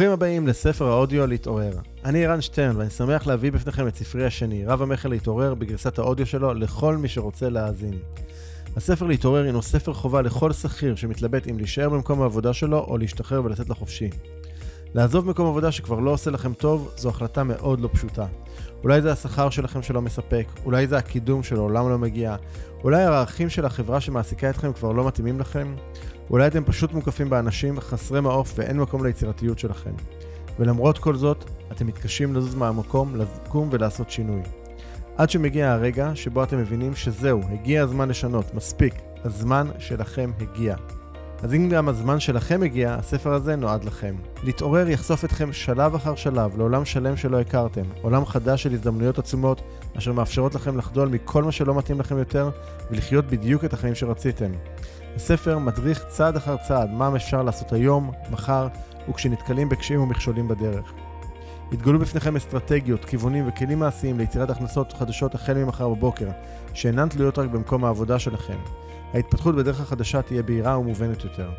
ברוכים 0.00 0.12
הבאים 0.12 0.46
לספר 0.46 0.88
האודיו 0.88 1.26
להתעורר. 1.26 1.72
אני 2.04 2.26
ערן 2.26 2.40
שטרן 2.40 2.76
ואני 2.76 2.90
שמח 2.90 3.26
להביא 3.26 3.52
בפניכם 3.52 3.88
את 3.88 3.96
ספרי 3.96 4.26
השני, 4.26 4.66
רב 4.66 4.82
המכר 4.82 5.08
להתעורר, 5.08 5.54
בגרסת 5.54 5.98
האודיו 5.98 6.26
שלו 6.26 6.54
לכל 6.54 6.96
מי 6.96 7.08
שרוצה 7.08 7.48
להאזין. 7.48 7.98
הספר 8.76 9.06
להתעורר 9.06 9.44
הינו 9.44 9.62
ספר 9.62 9.92
חובה 9.92 10.22
לכל 10.22 10.52
שכיר 10.52 10.94
שמתלבט 10.94 11.48
אם 11.48 11.58
להישאר 11.58 11.88
במקום 11.88 12.22
העבודה 12.22 12.52
שלו 12.52 12.78
או 12.78 12.98
להשתחרר 12.98 13.44
ולצאת 13.44 13.68
לחופשי. 13.68 14.10
לעזוב 14.94 15.26
מקום 15.26 15.46
עבודה 15.46 15.72
שכבר 15.72 16.00
לא 16.00 16.10
עושה 16.10 16.30
לכם 16.30 16.54
טוב, 16.54 16.92
זו 16.96 17.08
החלטה 17.08 17.44
מאוד 17.44 17.80
לא 17.80 17.88
פשוטה. 17.92 18.26
אולי 18.82 19.02
זה 19.02 19.12
השכר 19.12 19.50
שלכם 19.50 19.82
שלא 19.82 20.02
מספק, 20.02 20.46
אולי 20.64 20.86
זה 20.86 20.98
הקידום 20.98 21.42
שלעולם 21.42 21.88
לא 21.88 21.98
מגיע, 21.98 22.36
אולי 22.84 23.02
הערכים 23.02 23.48
של 23.48 23.64
החברה 23.64 24.00
שמעסיקה 24.00 24.50
אתכם 24.50 24.72
כבר 24.72 24.92
לא 24.92 25.06
מתאימים 25.06 25.40
לכם, 25.40 25.74
אולי 26.30 26.46
אתם 26.46 26.64
פשוט 26.64 26.92
מוקפים 26.92 27.30
באנשים 27.30 27.80
חסרי 27.80 28.20
מעוף 28.20 28.52
ואין 28.56 28.80
מקום 28.80 29.06
ליצירתיות 29.06 29.58
שלכם. 29.58 29.90
ולמרות 30.58 30.98
כל 30.98 31.16
זאת, 31.16 31.44
אתם 31.72 31.86
מתקשים 31.86 32.34
לזוז 32.34 32.54
מהמקום, 32.54 33.16
לקום 33.16 33.68
ולעשות 33.72 34.10
שינוי. 34.10 34.40
עד 35.16 35.30
שמגיע 35.30 35.72
הרגע 35.72 36.10
שבו 36.14 36.42
אתם 36.42 36.58
מבינים 36.58 36.94
שזהו, 36.94 37.40
הגיע 37.52 37.82
הזמן 37.82 38.08
לשנות, 38.08 38.54
מספיק, 38.54 38.94
הזמן 39.24 39.66
שלכם 39.78 40.30
הגיע. 40.40 40.76
אז 41.42 41.54
אם 41.54 41.68
גם 41.68 41.88
הזמן 41.88 42.20
שלכם 42.20 42.62
הגיע, 42.62 42.94
הספר 42.94 43.32
הזה 43.32 43.56
נועד 43.56 43.84
לכם. 43.84 44.14
להתעורר 44.42 44.88
יחשוף 44.88 45.24
אתכם 45.24 45.52
שלב 45.52 45.94
אחר 45.94 46.14
שלב 46.14 46.58
לעולם 46.58 46.84
שלם 46.84 47.16
שלא 47.16 47.40
הכרתם, 47.40 47.84
עולם 48.02 48.26
חדש 48.26 48.62
של 48.62 48.72
הזדמנויות 48.72 49.18
עצומות, 49.18 49.62
אשר 49.98 50.12
מאפשרות 50.12 50.54
לכם 50.54 50.78
לחדול 50.78 51.08
מכל 51.08 51.44
מה 51.44 51.52
שלא 51.52 51.74
מתאים 51.74 52.00
לכם 52.00 52.18
יותר, 52.18 52.50
ולחיות 52.90 53.24
בדיוק 53.26 53.64
את 53.64 53.72
החיים 53.72 53.94
שרציתם. 53.94 54.50
הספר 55.16 55.58
מדריך 55.58 56.04
צעד 56.08 56.36
אחר 56.36 56.56
צעד 56.56 56.90
מה 56.90 57.16
אפשר 57.16 57.42
לעשות 57.42 57.72
היום, 57.72 58.10
מחר, 58.30 58.68
וכשנתקלים 59.08 59.68
בקשיים 59.68 60.00
ומכשולים 60.00 60.48
בדרך. 60.48 60.92
יתגלו 61.72 61.98
בפניכם 61.98 62.36
אסטרטגיות, 62.36 63.04
כיוונים 63.04 63.48
וכלים 63.48 63.78
מעשיים 63.78 64.18
ליצירת 64.18 64.50
הכנסות 64.50 64.92
חדשות 64.92 65.34
החל 65.34 65.54
ממחר 65.54 65.88
בבוקר, 65.88 66.28
שאינן 66.74 67.08
תלויות 67.08 67.38
רק 67.38 67.48
במקום 67.48 67.84
העבודה 67.84 68.18
שלכם. 68.18 68.58
ההתפתחות 69.14 69.54
בדרך 69.56 69.80
החדשה 69.80 70.22
תהיה 70.22 70.42
בהירה 70.42 70.78
ומובנת 70.78 71.24
יותר. 71.24 71.50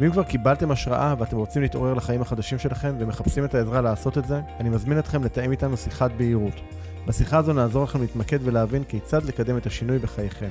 ואם 0.00 0.10
כבר 0.10 0.22
קיבלתם 0.22 0.70
השראה 0.70 1.14
ואתם 1.18 1.36
רוצים 1.36 1.62
להתעורר 1.62 1.94
לחיים 1.94 2.22
החדשים 2.22 2.58
שלכם 2.58 2.94
ומחפשים 2.98 3.44
את 3.44 3.54
העזרה 3.54 3.80
לעשות 3.80 4.18
את 4.18 4.24
זה, 4.24 4.40
אני 4.60 4.68
מזמין 4.68 4.98
אתכם 4.98 5.24
לתאם 5.24 5.50
איתנו 5.50 5.76
שיחת 5.76 6.10
בהירות. 6.16 6.60
בשיחה 7.06 7.38
הזו 7.38 7.52
נעזור 7.52 7.84
לכם 7.84 8.00
להתמקד 8.00 8.38
ולהבין 8.42 8.84
כיצד 8.84 9.24
לקדם 9.24 9.56
את 9.56 9.66
השינוי 9.66 9.98
בחייכם. 9.98 10.50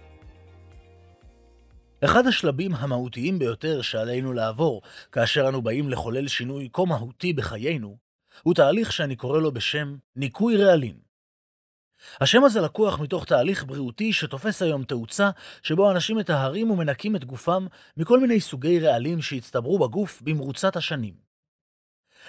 אחד 2.05 2.27
השלבים 2.27 2.75
המהותיים 2.75 3.39
ביותר 3.39 3.81
שעלינו 3.81 4.33
לעבור 4.33 4.81
כאשר 5.11 5.49
אנו 5.49 5.61
באים 5.61 5.89
לחולל 5.89 6.27
שינוי 6.27 6.69
כה 6.73 6.85
מהותי 6.85 7.33
בחיינו, 7.33 7.97
הוא 8.43 8.53
תהליך 8.53 8.91
שאני 8.91 9.15
קורא 9.15 9.39
לו 9.39 9.51
בשם 9.51 9.95
ניקוי 10.15 10.57
רעלים. 10.57 10.99
השם 12.21 12.43
הזה 12.43 12.61
לקוח 12.61 12.99
מתוך 12.99 13.25
תהליך 13.25 13.63
בריאותי 13.65 14.13
שתופס 14.13 14.61
היום 14.61 14.83
תאוצה, 14.83 15.29
שבו 15.63 15.91
אנשים 15.91 16.17
מטהרים 16.17 16.71
ומנקים 16.71 17.15
את 17.15 17.25
גופם 17.25 17.67
מכל 17.97 18.19
מיני 18.19 18.41
סוגי 18.41 18.79
רעלים 18.79 19.21
שהצטברו 19.21 19.79
בגוף 19.79 20.21
במרוצת 20.21 20.75
השנים. 20.75 21.13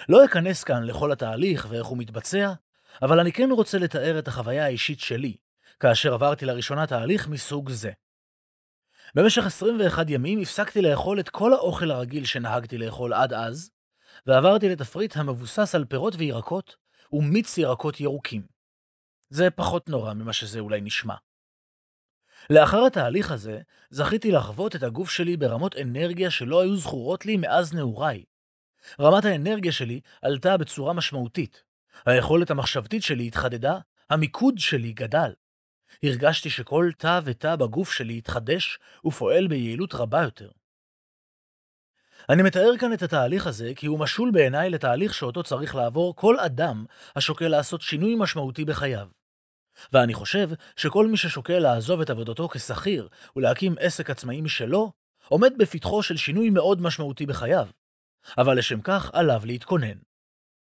לא 0.09 0.25
אכנס 0.25 0.63
כאן 0.63 0.83
לכל 0.83 1.11
התהליך 1.11 1.67
ואיך 1.69 1.85
הוא 1.85 1.97
מתבצע, 1.97 2.53
אבל 3.01 3.19
אני 3.19 3.31
כן 3.31 3.49
רוצה 3.51 3.77
לתאר 3.77 4.19
את 4.19 4.27
החוויה 4.27 4.65
האישית 4.65 4.99
שלי, 4.99 5.35
כאשר 5.79 6.13
עברתי 6.13 6.45
לראשונה 6.45 6.87
תהליך 6.87 7.27
מסוג 7.27 7.69
זה. 7.69 7.91
במשך 9.15 9.45
21 9.45 10.09
ימים 10.09 10.41
הפסקתי 10.41 10.81
לאכול 10.81 11.19
את 11.19 11.29
כל 11.29 11.53
האוכל 11.53 11.91
הרגיל 11.91 12.25
שנהגתי 12.25 12.77
לאכול 12.77 13.13
עד 13.13 13.33
אז, 13.33 13.71
ועברתי 14.27 14.69
לתפריט 14.69 15.17
המבוסס 15.17 15.75
על 15.75 15.85
פירות 15.85 16.13
וירקות 16.17 16.75
ומיץ 17.13 17.57
ירקות 17.57 17.99
ירוקים. 17.99 18.41
זה 19.29 19.49
פחות 19.49 19.89
נורא 19.89 20.13
ממה 20.13 20.33
שזה 20.33 20.59
אולי 20.59 20.81
נשמע. 20.81 21.15
לאחר 22.49 22.85
התהליך 22.85 23.31
הזה, 23.31 23.61
זכיתי 23.89 24.31
לחוות 24.31 24.75
את 24.75 24.83
הגוף 24.83 25.09
שלי 25.09 25.37
ברמות 25.37 25.75
אנרגיה 25.75 26.31
שלא 26.31 26.61
היו 26.61 26.77
זכורות 26.77 27.25
לי 27.25 27.37
מאז 27.37 27.73
נעוריי. 27.73 28.23
רמת 28.99 29.25
האנרגיה 29.25 29.71
שלי 29.71 29.99
עלתה 30.21 30.57
בצורה 30.57 30.93
משמעותית. 30.93 31.63
היכולת 32.05 32.51
המחשבתית 32.51 33.03
שלי 33.03 33.27
התחדדה, 33.27 33.77
המיקוד 34.09 34.57
שלי 34.57 34.91
גדל. 34.93 35.33
הרגשתי 36.03 36.49
שכל 36.49 36.91
תא 36.97 37.19
ותא 37.23 37.55
בגוף 37.55 37.91
שלי 37.91 38.17
התחדש 38.17 38.79
ופועל 39.05 39.47
ביעילות 39.47 39.93
רבה 39.93 40.23
יותר. 40.23 40.49
אני 42.29 42.43
מתאר 42.43 42.77
כאן 42.79 42.93
את 42.93 43.01
התהליך 43.01 43.47
הזה 43.47 43.71
כי 43.75 43.87
הוא 43.87 43.99
משול 43.99 44.31
בעיניי 44.31 44.69
לתהליך 44.69 45.13
שאותו 45.13 45.43
צריך 45.43 45.75
לעבור 45.75 46.15
כל 46.15 46.39
אדם 46.39 46.85
השוקל 47.15 47.47
לעשות 47.47 47.81
שינוי 47.81 48.15
משמעותי 48.17 48.65
בחייו. 48.65 49.07
ואני 49.93 50.13
חושב 50.13 50.49
שכל 50.75 51.07
מי 51.07 51.17
ששוקל 51.17 51.59
לעזוב 51.59 52.01
את 52.01 52.09
עבודתו 52.09 52.49
כשכיר 52.49 53.07
ולהקים 53.35 53.75
עסק 53.79 54.09
עצמאי 54.09 54.41
משלו, 54.41 54.91
עומד 55.27 55.53
בפתחו 55.57 56.03
של 56.03 56.17
שינוי 56.17 56.49
מאוד 56.49 56.81
משמעותי 56.81 57.25
בחייו. 57.25 57.67
אבל 58.37 58.57
לשם 58.57 58.81
כך 58.81 59.09
עליו 59.13 59.41
להתכונן. 59.45 59.97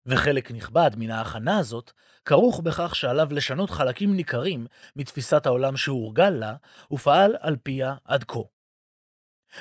וחלק 0.07 0.51
נכבד 0.51 0.91
מן 0.97 1.11
ההכנה 1.11 1.57
הזאת 1.57 1.91
כרוך 2.25 2.59
בכך 2.59 2.95
שעליו 2.95 3.27
לשנות 3.31 3.69
חלקים 3.69 4.15
ניכרים 4.15 4.65
מתפיסת 4.95 5.45
העולם 5.45 5.77
שהורגל 5.77 6.29
לה 6.29 6.55
ופעל 6.91 7.35
על 7.39 7.55
פיה 7.63 7.95
עד 8.05 8.23
כה. 8.23 8.39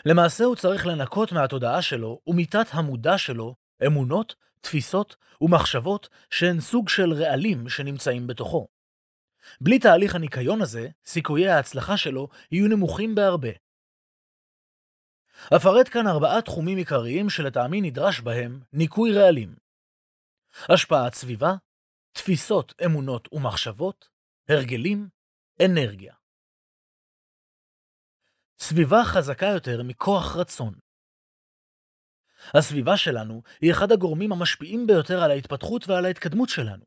למעשה 0.04 0.44
הוא 0.44 0.56
צריך 0.56 0.86
לנקות 0.86 1.32
מהתודעה 1.32 1.82
שלו 1.82 2.20
ומתת 2.26 2.66
המודע 2.70 3.18
שלו 3.18 3.54
אמונות, 3.86 4.34
תפיסות 4.60 5.16
ומחשבות 5.40 6.08
שהן 6.30 6.60
סוג 6.60 6.88
של 6.88 7.12
רעלים 7.12 7.68
שנמצאים 7.68 8.26
בתוכו. 8.26 8.68
בלי 9.60 9.78
תהליך 9.78 10.14
הניקיון 10.14 10.62
הזה, 10.62 10.88
סיכויי 11.06 11.48
ההצלחה 11.48 11.96
שלו 11.96 12.28
יהיו 12.52 12.68
נמוכים 12.68 13.14
בהרבה. 13.14 13.50
אפרט 15.56 15.88
כאן 15.88 16.06
ארבעה 16.06 16.42
תחומים 16.42 16.78
עיקריים 16.78 17.30
שלטעמי 17.30 17.80
נדרש 17.80 18.20
בהם 18.20 18.60
ניקוי 18.72 19.12
רעלים. 19.12 19.65
השפעת 20.68 21.14
סביבה, 21.14 21.54
תפיסות, 22.12 22.74
אמונות 22.84 23.28
ומחשבות, 23.32 24.08
הרגלים, 24.48 25.08
אנרגיה. 25.64 26.14
סביבה 28.58 29.04
חזקה 29.04 29.46
יותר 29.46 29.82
מכוח 29.82 30.36
רצון. 30.36 30.74
הסביבה 32.54 32.96
שלנו 32.96 33.42
היא 33.60 33.72
אחד 33.72 33.92
הגורמים 33.92 34.32
המשפיעים 34.32 34.86
ביותר 34.86 35.22
על 35.22 35.30
ההתפתחות 35.30 35.88
ועל 35.88 36.04
ההתקדמות 36.04 36.48
שלנו. 36.48 36.84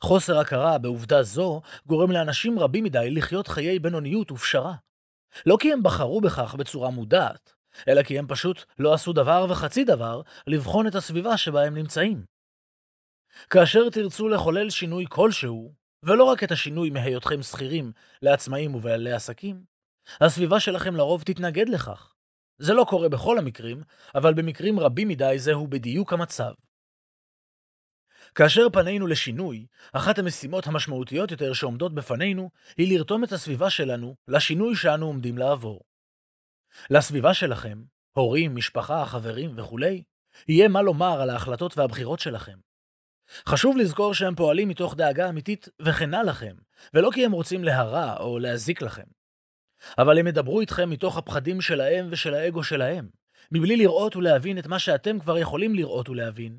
חוסר 0.00 0.38
הכרה 0.38 0.78
בעובדה 0.78 1.22
זו 1.22 1.62
גורם 1.86 2.10
לאנשים 2.10 2.58
רבים 2.58 2.84
מדי 2.84 3.10
לחיות 3.10 3.48
חיי 3.48 3.78
בינוניות 3.78 4.30
ופשרה. 4.30 4.74
לא 5.46 5.56
כי 5.60 5.72
הם 5.72 5.82
בחרו 5.82 6.20
בכך 6.20 6.54
בצורה 6.54 6.90
מודעת, 6.90 7.54
אלא 7.88 8.02
כי 8.02 8.18
הם 8.18 8.26
פשוט 8.28 8.64
לא 8.78 8.94
עשו 8.94 9.12
דבר 9.12 9.46
וחצי 9.50 9.84
דבר 9.84 10.22
לבחון 10.46 10.86
את 10.86 10.94
הסביבה 10.94 11.36
שבה 11.36 11.64
הם 11.64 11.74
נמצאים. 11.74 12.24
כאשר 13.50 13.90
תרצו 13.90 14.28
לחולל 14.28 14.70
שינוי 14.70 15.04
כלשהו, 15.08 15.74
ולא 16.02 16.24
רק 16.24 16.44
את 16.44 16.52
השינוי 16.52 16.90
מהיותכם 16.90 17.42
שכירים 17.42 17.92
לעצמאים 18.22 18.74
ובעלי 18.74 19.12
עסקים, 19.12 19.64
הסביבה 20.20 20.60
שלכם 20.60 20.96
לרוב 20.96 21.22
תתנגד 21.22 21.68
לכך. 21.68 22.12
זה 22.58 22.74
לא 22.74 22.84
קורה 22.88 23.08
בכל 23.08 23.38
המקרים, 23.38 23.82
אבל 24.14 24.34
במקרים 24.34 24.80
רבים 24.80 25.08
מדי 25.08 25.34
זהו 25.38 25.66
בדיוק 25.66 26.12
המצב. 26.12 26.52
כאשר 28.34 28.66
פנינו 28.72 29.06
לשינוי, 29.06 29.66
אחת 29.92 30.18
המשימות 30.18 30.66
המשמעותיות 30.66 31.30
יותר 31.30 31.52
שעומדות 31.52 31.94
בפנינו 31.94 32.50
היא 32.76 32.96
לרתום 32.96 33.24
את 33.24 33.32
הסביבה 33.32 33.70
שלנו 33.70 34.14
לשינוי 34.28 34.76
שאנו 34.76 35.06
עומדים 35.06 35.38
לעבור. 35.38 35.80
לסביבה 36.90 37.34
שלכם, 37.34 37.82
הורים, 38.12 38.56
משפחה, 38.56 39.06
חברים 39.06 39.50
וכולי, 39.56 40.02
יהיה 40.48 40.68
מה 40.68 40.82
לומר 40.82 41.20
על 41.20 41.30
ההחלטות 41.30 41.78
והבחירות 41.78 42.20
שלכם. 42.20 42.69
חשוב 43.48 43.76
לזכור 43.76 44.14
שהם 44.14 44.34
פועלים 44.34 44.68
מתוך 44.68 44.94
דאגה 44.94 45.28
אמיתית 45.28 45.68
וכנה 45.82 46.22
לכם, 46.22 46.54
ולא 46.94 47.10
כי 47.14 47.24
הם 47.24 47.32
רוצים 47.32 47.64
להרע 47.64 48.16
או 48.20 48.38
להזיק 48.38 48.82
לכם. 48.82 49.02
אבל 49.98 50.18
הם 50.18 50.26
ידברו 50.26 50.60
איתכם 50.60 50.90
מתוך 50.90 51.16
הפחדים 51.16 51.60
שלהם 51.60 52.08
ושל 52.10 52.34
האגו 52.34 52.64
שלהם, 52.64 53.08
מבלי 53.52 53.76
לראות 53.76 54.16
ולהבין 54.16 54.58
את 54.58 54.66
מה 54.66 54.78
שאתם 54.78 55.18
כבר 55.18 55.38
יכולים 55.38 55.74
לראות 55.74 56.08
ולהבין, 56.08 56.58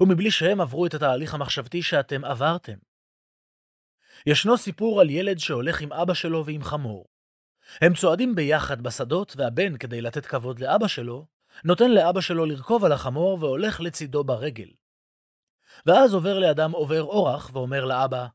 ומבלי 0.00 0.30
שהם 0.30 0.60
עברו 0.60 0.86
את 0.86 0.94
התהליך 0.94 1.34
המחשבתי 1.34 1.82
שאתם 1.82 2.24
עברתם. 2.24 2.76
ישנו 4.26 4.56
סיפור 4.56 5.00
על 5.00 5.10
ילד 5.10 5.38
שהולך 5.38 5.80
עם 5.80 5.92
אבא 5.92 6.14
שלו 6.14 6.46
ועם 6.46 6.62
חמור. 6.62 7.06
הם 7.80 7.94
צועדים 7.94 8.34
ביחד 8.34 8.82
בשדות, 8.82 9.34
והבן, 9.36 9.76
כדי 9.76 10.00
לתת 10.00 10.26
כבוד 10.26 10.58
לאבא 10.58 10.88
שלו, 10.88 11.26
נותן 11.64 11.90
לאבא 11.90 12.20
שלו 12.20 12.46
לרכוב 12.46 12.84
על 12.84 12.92
החמור 12.92 13.38
והולך 13.40 13.80
לצידו 13.80 14.24
ברגל. 14.24 14.68
ואז 15.86 16.14
עובר 16.14 16.38
לאדם 16.38 16.72
עובר 16.72 17.02
אורח 17.02 17.50
ואומר 17.52 17.84
לאבא, 17.84 18.26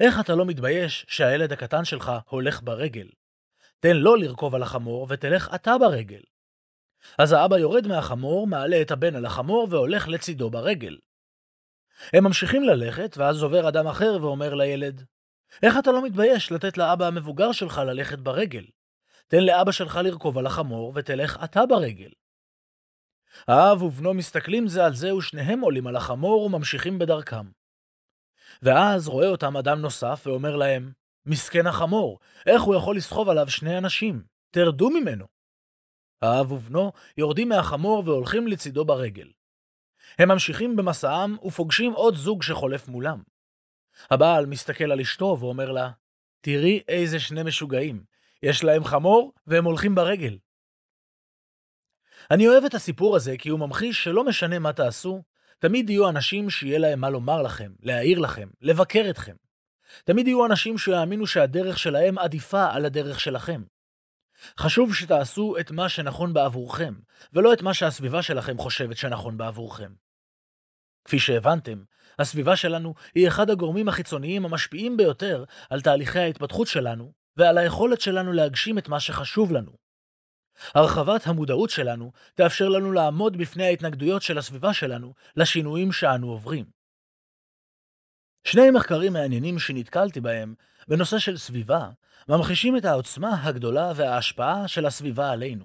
איך 0.00 0.20
אתה 0.20 0.34
לא 0.34 0.46
מתבייש 0.46 1.06
שהילד 1.08 1.52
הקטן 1.52 1.84
שלך 1.84 2.12
הולך 2.28 2.60
ברגל? 2.62 3.08
תן 3.80 3.96
לו 3.96 4.16
לרכוב 4.16 4.54
על 4.54 4.62
החמור 4.62 5.06
ותלך 5.10 5.50
אתה 5.54 5.78
ברגל. 5.78 6.20
אז 7.18 7.32
האבא 7.32 7.58
יורד 7.58 7.86
מהחמור, 7.86 8.46
מעלה 8.46 8.82
את 8.82 8.90
הבן 8.90 9.16
על 9.16 9.26
החמור 9.26 9.68
והולך 9.70 10.08
לצידו 10.08 10.50
ברגל. 10.50 10.98
הם 12.12 12.24
ממשיכים 12.24 12.64
ללכת, 12.64 13.16
ואז 13.18 13.42
עובר 13.42 13.68
אדם 13.68 13.86
אחר 13.86 14.18
ואומר 14.20 14.54
לילד, 14.54 15.04
איך 15.62 15.78
אתה 15.78 15.92
לא 15.92 16.04
מתבייש 16.04 16.52
לתת 16.52 16.78
לאבא 16.78 17.06
המבוגר 17.06 17.52
שלך 17.52 17.78
ללכת 17.78 18.18
ברגל? 18.18 18.64
תן 19.28 19.42
לאבא 19.42 19.72
שלך 19.72 20.00
לרכוב 20.04 20.38
על 20.38 20.46
החמור 20.46 20.92
ותלך 20.94 21.38
אתה 21.44 21.66
ברגל. 21.66 22.10
האב 23.48 23.82
ובנו 23.82 24.14
מסתכלים 24.14 24.68
זה 24.68 24.84
על 24.84 24.94
זה 24.94 25.14
ושניהם 25.14 25.60
עולים 25.60 25.86
על 25.86 25.96
החמור 25.96 26.42
וממשיכים 26.42 26.98
בדרכם. 26.98 27.46
ואז 28.62 29.08
רואה 29.08 29.26
אותם 29.26 29.56
אדם 29.56 29.80
נוסף 29.80 30.22
ואומר 30.26 30.56
להם, 30.56 30.92
מסכן 31.26 31.66
החמור, 31.66 32.18
איך 32.46 32.62
הוא 32.62 32.74
יכול 32.74 32.96
לסחוב 32.96 33.28
עליו 33.28 33.50
שני 33.50 33.78
אנשים? 33.78 34.22
תרדו 34.50 34.90
ממנו. 34.90 35.26
האב 36.22 36.52
ובנו 36.52 36.92
יורדים 37.16 37.48
מהחמור 37.48 38.02
והולכים 38.06 38.46
לצידו 38.46 38.84
ברגל. 38.84 39.30
הם 40.18 40.28
ממשיכים 40.28 40.76
במסעם 40.76 41.36
ופוגשים 41.44 41.92
עוד 41.92 42.14
זוג 42.14 42.42
שחולף 42.42 42.88
מולם. 42.88 43.22
הבעל 44.10 44.46
מסתכל 44.46 44.92
על 44.92 45.00
אשתו 45.00 45.36
ואומר 45.40 45.70
לה, 45.72 45.90
תראי 46.40 46.80
איזה 46.88 47.20
שני 47.20 47.42
משוגעים, 47.42 48.04
יש 48.42 48.64
להם 48.64 48.84
חמור 48.84 49.32
והם 49.46 49.64
הולכים 49.64 49.94
ברגל. 49.94 50.38
אני 52.30 52.48
אוהב 52.48 52.64
את 52.64 52.74
הסיפור 52.74 53.16
הזה 53.16 53.36
כי 53.38 53.48
הוא 53.48 53.60
ממחיש 53.60 54.04
שלא 54.04 54.24
משנה 54.24 54.58
מה 54.58 54.72
תעשו, 54.72 55.22
תמיד 55.58 55.90
יהיו 55.90 56.08
אנשים 56.08 56.50
שיהיה 56.50 56.78
להם 56.78 57.00
מה 57.00 57.10
לומר 57.10 57.42
לכם, 57.42 57.72
להעיר 57.82 58.18
לכם, 58.18 58.48
לבקר 58.60 59.06
אתכם. 59.10 59.34
תמיד 60.04 60.26
יהיו 60.28 60.46
אנשים 60.46 60.78
שיאמינו 60.78 61.26
שהדרך 61.26 61.78
שלהם 61.78 62.18
עדיפה 62.18 62.70
על 62.72 62.84
הדרך 62.84 63.20
שלכם. 63.20 63.62
חשוב 64.58 64.94
שתעשו 64.94 65.54
את 65.60 65.70
מה 65.70 65.88
שנכון 65.88 66.32
בעבורכם, 66.32 66.94
ולא 67.32 67.52
את 67.52 67.62
מה 67.62 67.74
שהסביבה 67.74 68.22
שלכם 68.22 68.58
חושבת 68.58 68.96
שנכון 68.96 69.36
בעבורכם. 69.36 69.92
כפי 71.04 71.18
שהבנתם, 71.18 71.82
הסביבה 72.18 72.56
שלנו 72.56 72.94
היא 73.14 73.28
אחד 73.28 73.50
הגורמים 73.50 73.88
החיצוניים 73.88 74.44
המשפיעים 74.44 74.96
ביותר 74.96 75.44
על 75.70 75.80
תהליכי 75.80 76.18
ההתפתחות 76.18 76.66
שלנו, 76.66 77.12
ועל 77.36 77.58
היכולת 77.58 78.00
שלנו 78.00 78.32
להגשים 78.32 78.78
את 78.78 78.88
מה 78.88 79.00
שחשוב 79.00 79.52
לנו. 79.52 79.79
הרחבת 80.74 81.26
המודעות 81.26 81.70
שלנו 81.70 82.12
תאפשר 82.34 82.68
לנו 82.68 82.92
לעמוד 82.92 83.36
בפני 83.36 83.64
ההתנגדויות 83.64 84.22
של 84.22 84.38
הסביבה 84.38 84.74
שלנו 84.74 85.14
לשינויים 85.36 85.92
שאנו 85.92 86.30
עוברים. 86.30 86.64
שני 88.44 88.70
מחקרים 88.70 89.12
מעניינים 89.12 89.58
שנתקלתי 89.58 90.20
בהם 90.20 90.54
בנושא 90.88 91.18
של 91.18 91.36
סביבה 91.36 91.90
ממחישים 92.28 92.76
את 92.76 92.84
העוצמה 92.84 93.42
הגדולה 93.42 93.92
וההשפעה 93.96 94.68
של 94.68 94.86
הסביבה 94.86 95.30
עלינו. 95.30 95.64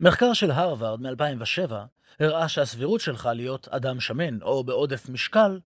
מחקר 0.00 0.32
של 0.32 0.50
הרווארד 0.50 1.00
מ-2007 1.00 1.72
הראה 2.20 2.48
שהסבירות 2.48 3.00
שלך 3.00 3.28
להיות 3.34 3.68
אדם 3.68 4.00
שמן 4.00 4.42
או 4.42 4.64
בעודף 4.64 5.08
משקל 5.08 5.60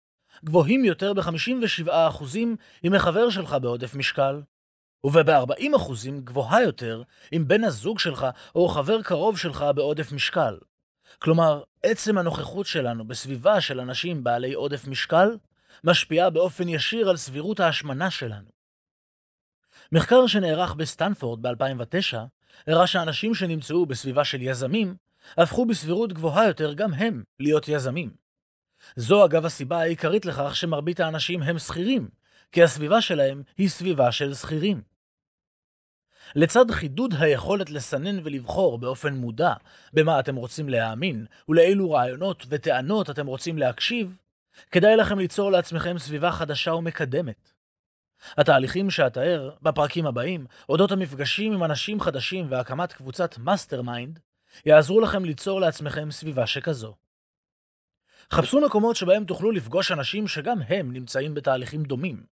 גבוהים 0.45 0.85
יותר 0.85 1.13
ב-57% 1.13 1.89
אם 2.83 2.91
מחבר 2.91 3.29
שלך 3.29 3.57
בעודף 3.61 3.95
משקל, 3.95 4.41
וב-40% 5.05 5.91
גבוהה 6.23 6.63
יותר 6.63 7.03
אם 7.33 7.43
בן 7.47 7.63
הזוג 7.63 7.99
שלך 7.99 8.25
או 8.55 8.67
חבר 8.67 9.01
קרוב 9.01 9.37
שלך 9.37 9.65
בעודף 9.75 10.11
משקל. 10.11 10.57
כלומר, 11.19 11.63
עצם 11.83 12.17
הנוכחות 12.17 12.65
שלנו 12.65 13.07
בסביבה 13.07 13.61
של 13.61 13.79
אנשים 13.79 14.23
בעלי 14.23 14.53
עודף 14.53 14.87
משקל 14.87 15.37
משפיעה 15.83 16.29
באופן 16.29 16.69
ישיר 16.69 17.09
על 17.09 17.17
סבירות 17.17 17.59
ההשמנה 17.59 18.11
שלנו. 18.11 18.49
מחקר 19.91 20.27
שנערך 20.27 20.73
בסטנפורד 20.73 21.47
ב-2009 21.47 22.17
הראה 22.67 22.87
שאנשים 22.87 23.35
שנמצאו 23.35 23.85
בסביבה 23.85 24.23
של 24.23 24.41
יזמים 24.41 24.95
הפכו 25.37 25.65
בסבירות 25.65 26.13
גבוהה 26.13 26.47
יותר 26.47 26.73
גם 26.73 26.93
הם 26.93 27.23
להיות 27.39 27.67
יזמים. 27.67 28.11
זו 28.95 29.25
אגב 29.25 29.45
הסיבה 29.45 29.81
העיקרית 29.81 30.25
לכך 30.25 30.55
שמרבית 30.55 30.99
האנשים 30.99 31.41
הם 31.41 31.59
שכירים, 31.59 32.09
כי 32.51 32.63
הסביבה 32.63 33.01
שלהם 33.01 33.43
היא 33.57 33.69
סביבה 33.69 34.11
של 34.11 34.33
שכירים. 34.33 34.94
לצד 36.35 36.71
חידוד 36.71 37.13
היכולת 37.19 37.69
לסנן 37.69 38.19
ולבחור 38.23 38.77
באופן 38.77 39.13
מודע 39.13 39.53
במה 39.93 40.19
אתם 40.19 40.35
רוצים 40.35 40.69
להאמין 40.69 41.25
ולאילו 41.49 41.91
רעיונות 41.91 42.45
וטענות 42.49 43.09
אתם 43.09 43.27
רוצים 43.27 43.57
להקשיב, 43.57 44.17
כדאי 44.71 44.95
לכם 44.95 45.19
ליצור 45.19 45.51
לעצמכם 45.51 45.97
סביבה 45.99 46.31
חדשה 46.31 46.73
ומקדמת. 46.73 47.51
התהליכים 48.37 48.89
שאתאר 48.89 49.51
בפרקים 49.61 50.05
הבאים, 50.05 50.45
אודות 50.69 50.91
המפגשים 50.91 51.53
עם 51.53 51.63
אנשים 51.63 52.01
חדשים 52.01 52.45
והקמת 52.49 52.93
קבוצת 52.93 53.37
mastermind, 53.37 54.19
יעזרו 54.65 55.01
לכם 55.01 55.25
ליצור 55.25 55.61
לעצמכם 55.61 56.11
סביבה 56.11 56.47
שכזו. 56.47 56.95
חפשו 58.31 58.61
מקומות 58.61 58.95
שבהם 58.95 59.25
תוכלו 59.25 59.51
לפגוש 59.51 59.91
אנשים 59.91 60.27
שגם 60.27 60.57
הם 60.67 60.93
נמצאים 60.93 61.33
בתהליכים 61.33 61.83
דומים, 61.83 62.23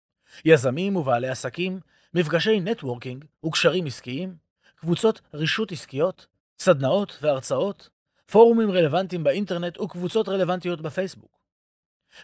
יזמים 0.46 0.96
ובעלי 0.96 1.30
עסקים, 1.30 1.80
מפגשי 2.14 2.60
networking 2.60 3.26
וקשרים 3.46 3.86
עסקיים, 3.86 4.36
קבוצות 4.76 5.22
רישות 5.34 5.72
עסקיות, 5.72 6.28
סדנאות 6.60 7.18
והרצאות, 7.22 7.90
פורומים 8.32 8.72
רלוונטיים 8.72 9.24
באינטרנט 9.24 9.80
וקבוצות 9.80 10.30
רלוונטיות 10.30 10.82
בפייסבוק. 10.82 11.40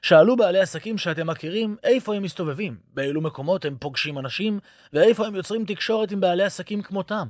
שאלו 0.02 0.38
בעלי 0.38 0.60
עסקים 0.60 0.98
שאתם 0.98 1.28
מכירים 1.28 1.78
איפה 1.84 2.16
הם 2.16 2.24
מסתובבים, 2.24 2.80
באילו 2.94 3.22
מקומות 3.22 3.66
הם 3.66 3.78
פוגשים 3.80 4.20
אנשים, 4.20 4.60
ואיפה 4.94 5.28
הם 5.28 5.36
יוצרים 5.36 5.66
תקשורת 5.66 6.12
עם 6.12 6.20
בעלי 6.20 6.44
עסקים 6.44 6.82
כמותם. 6.82 7.28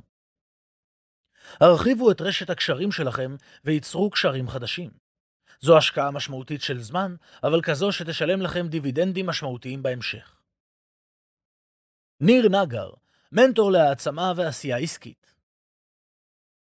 הרחיבו 1.60 2.12
את 2.12 2.22
רשת 2.22 2.50
הקשרים 2.50 2.92
שלכם 2.92 3.36
וייצרו 3.66 4.10
קשרים 4.10 4.50
חדשים. 4.50 4.89
זו 5.62 5.78
השקעה 5.78 6.12
משמעותית 6.12 6.62
של 6.62 6.80
זמן, 6.80 7.16
אבל 7.44 7.62
כזו 7.62 7.92
שתשלם 7.92 8.42
לכם 8.42 8.68
דיבידנדים 8.68 9.25
משמעותיים 9.25 9.84
בהמשך. 9.84 10.38
ניר 12.22 12.50
נגר, 12.50 12.90
מנטור 13.32 13.72
להעצמה 13.72 14.34
ועשייה 14.36 14.78
עסקית. 14.78 15.34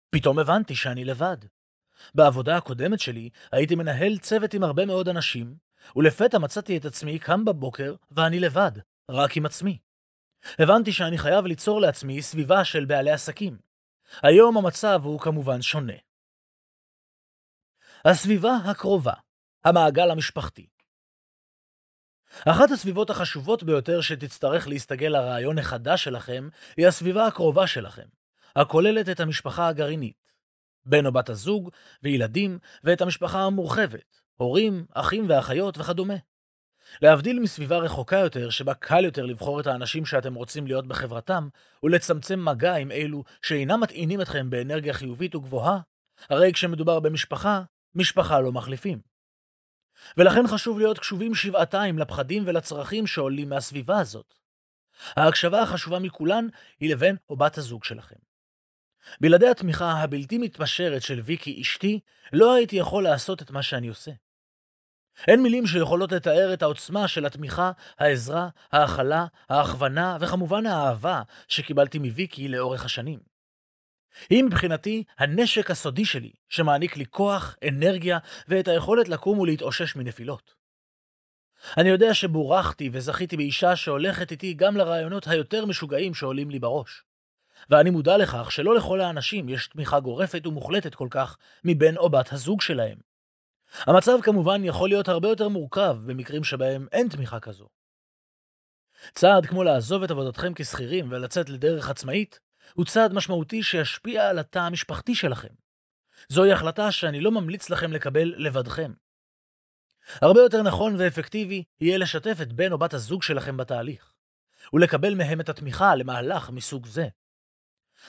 פתאום 0.09 0.39
הבנתי 0.39 0.75
שאני 0.75 1.05
לבד. 1.05 1.37
בעבודה 2.15 2.57
הקודמת 2.57 2.99
שלי 2.99 3.29
הייתי 3.51 3.75
מנהל 3.75 4.17
צוות 4.17 4.53
עם 4.53 4.63
הרבה 4.63 4.85
מאוד 4.85 5.09
אנשים, 5.09 5.55
ולפתע 5.95 6.37
מצאתי 6.37 6.77
את 6.77 6.85
עצמי 6.85 7.19
קם 7.19 7.45
בבוקר 7.45 7.95
ואני 8.11 8.39
לבד, 8.39 8.71
רק 9.11 9.37
עם 9.37 9.45
עצמי. 9.45 9.77
הבנתי 10.59 10.91
שאני 10.91 11.17
חייב 11.17 11.45
ליצור 11.45 11.81
לעצמי 11.81 12.21
סביבה 12.21 12.65
של 12.65 12.85
בעלי 12.85 13.11
עסקים. 13.11 13.57
היום 14.23 14.57
המצב 14.57 15.01
הוא 15.03 15.19
כמובן 15.19 15.61
שונה. 15.61 15.93
הסביבה 18.05 18.55
הקרובה, 18.55 19.13
המעגל 19.65 20.11
המשפחתי. 20.11 20.67
אחת 22.45 22.71
הסביבות 22.71 23.09
החשובות 23.09 23.63
ביותר 23.63 24.01
שתצטרך 24.01 24.67
להסתגל 24.67 25.07
לרעיון 25.07 25.59
החדש 25.59 26.03
שלכם, 26.03 26.49
היא 26.77 26.87
הסביבה 26.87 27.27
הקרובה 27.27 27.67
שלכם, 27.67 28.05
הכוללת 28.55 29.09
את 29.09 29.19
המשפחה 29.19 29.67
הגרעינית, 29.67 30.31
בן 30.85 31.05
או 31.05 31.11
בת 31.11 31.29
הזוג 31.29 31.69
וילדים, 32.03 32.59
ואת 32.83 33.01
המשפחה 33.01 33.39
המורחבת, 33.43 34.21
הורים, 34.35 34.85
אחים 34.93 35.25
ואחיות 35.29 35.77
וכדומה. 35.77 36.15
להבדיל 37.01 37.39
מסביבה 37.39 37.77
רחוקה 37.77 38.17
יותר, 38.17 38.49
שבה 38.49 38.73
קל 38.73 39.05
יותר 39.05 39.25
לבחור 39.25 39.59
את 39.59 39.67
האנשים 39.67 40.05
שאתם 40.05 40.33
רוצים 40.33 40.67
להיות 40.67 40.87
בחברתם, 40.87 41.47
ולצמצם 41.83 42.45
מגע 42.45 42.75
עם 42.75 42.91
אלו 42.91 43.23
שאינם 43.41 43.79
מטעינים 43.79 44.21
אתכם 44.21 44.49
באנרגיה 44.49 44.93
חיובית 44.93 45.35
וגבוהה, 45.35 45.79
הרי 46.29 46.53
כשמדובר 46.53 46.99
במשפחה, 46.99 47.61
משפחה 47.95 48.39
לא 48.39 48.51
מחליפים. 48.51 49.16
ולכן 50.17 50.47
חשוב 50.47 50.79
להיות 50.79 50.99
קשובים 50.99 51.35
שבעתיים 51.35 51.99
לפחדים 51.99 52.43
ולצרכים 52.45 53.07
שעולים 53.07 53.49
מהסביבה 53.49 53.99
הזאת. 53.99 54.33
ההקשבה 55.15 55.61
החשובה 55.61 55.99
מכולן 55.99 56.47
היא 56.79 56.91
לבן 56.93 57.15
או 57.29 57.37
בת 57.37 57.57
הזוג 57.57 57.83
שלכם. 57.83 58.15
בלעדי 59.21 59.47
התמיכה 59.47 59.91
הבלתי 59.91 60.37
מתפשרת 60.37 61.01
של 61.01 61.19
ויקי 61.19 61.61
אשתי, 61.61 61.99
לא 62.33 62.53
הייתי 62.53 62.75
יכול 62.75 63.03
לעשות 63.03 63.41
את 63.41 63.51
מה 63.51 63.63
שאני 63.63 63.87
עושה. 63.87 64.11
אין 65.27 65.43
מילים 65.43 65.67
שיכולות 65.67 66.11
לתאר 66.11 66.53
את 66.53 66.61
העוצמה 66.61 67.07
של 67.07 67.25
התמיכה, 67.25 67.71
העזרה, 67.99 68.49
ההכלה, 68.71 69.25
ההכוונה 69.49 70.17
וכמובן 70.21 70.65
האהבה 70.65 71.21
שקיבלתי 71.47 71.99
מוויקי 71.99 72.47
לאורך 72.47 72.85
השנים. 72.85 73.36
היא 74.29 74.43
מבחינתי 74.43 75.03
הנשק 75.17 75.71
הסודי 75.71 76.05
שלי, 76.05 76.31
שמעניק 76.49 76.97
לי 76.97 77.05
כוח, 77.05 77.55
אנרגיה 77.67 78.17
ואת 78.47 78.67
היכולת 78.67 79.09
לקום 79.09 79.39
ולהתאושש 79.39 79.95
מנפילות. 79.95 80.53
אני 81.77 81.89
יודע 81.89 82.13
שבורכתי 82.13 82.89
וזכיתי 82.93 83.37
באישה 83.37 83.75
שהולכת 83.75 84.31
איתי 84.31 84.53
גם 84.53 84.77
לרעיונות 84.77 85.27
היותר 85.27 85.65
משוגעים 85.65 86.13
שעולים 86.13 86.49
לי 86.49 86.59
בראש. 86.59 87.03
ואני 87.69 87.89
מודע 87.89 88.17
לכך 88.17 88.51
שלא 88.51 88.75
לכל 88.75 89.01
האנשים 89.01 89.49
יש 89.49 89.67
תמיכה 89.67 89.99
גורפת 89.99 90.47
ומוחלטת 90.47 90.95
כל 90.95 91.07
כך 91.11 91.37
מבן 91.63 91.97
או 91.97 92.09
בת 92.09 92.33
הזוג 92.33 92.61
שלהם. 92.61 92.97
המצב 93.79 94.17
כמובן 94.23 94.63
יכול 94.63 94.89
להיות 94.89 95.07
הרבה 95.07 95.27
יותר 95.27 95.49
מורכב 95.49 95.97
במקרים 96.05 96.43
שבהם 96.43 96.87
אין 96.91 97.09
תמיכה 97.09 97.39
כזו. 97.39 97.67
צעד 99.13 99.45
כמו 99.45 99.63
לעזוב 99.63 100.03
את 100.03 100.11
עבודתכם 100.11 100.53
כשכירים 100.55 101.11
ולצאת 101.11 101.49
לדרך 101.49 101.89
עצמאית, 101.89 102.39
הוא 102.73 102.85
צעד 102.85 103.13
משמעותי 103.13 103.63
שישפיע 103.63 104.29
על 104.29 104.39
התא 104.39 104.59
המשפחתי 104.59 105.15
שלכם. 105.15 105.53
זוהי 106.29 106.51
החלטה 106.51 106.91
שאני 106.91 107.21
לא 107.21 107.31
ממליץ 107.31 107.69
לכם 107.69 107.93
לקבל 107.93 108.33
לבדכם. 108.37 108.93
הרבה 110.21 110.39
יותר 110.39 110.61
נכון 110.61 110.95
ואפקטיבי 110.99 111.63
יהיה 111.81 111.97
לשתף 111.97 112.37
את 112.41 112.53
בן 112.53 112.71
או 112.71 112.77
בת 112.77 112.93
הזוג 112.93 113.23
שלכם 113.23 113.57
בתהליך, 113.57 114.13
ולקבל 114.73 115.15
מהם 115.15 115.41
את 115.41 115.49
התמיכה 115.49 115.95
למהלך 115.95 116.49
מסוג 116.49 116.85
זה. 116.85 117.07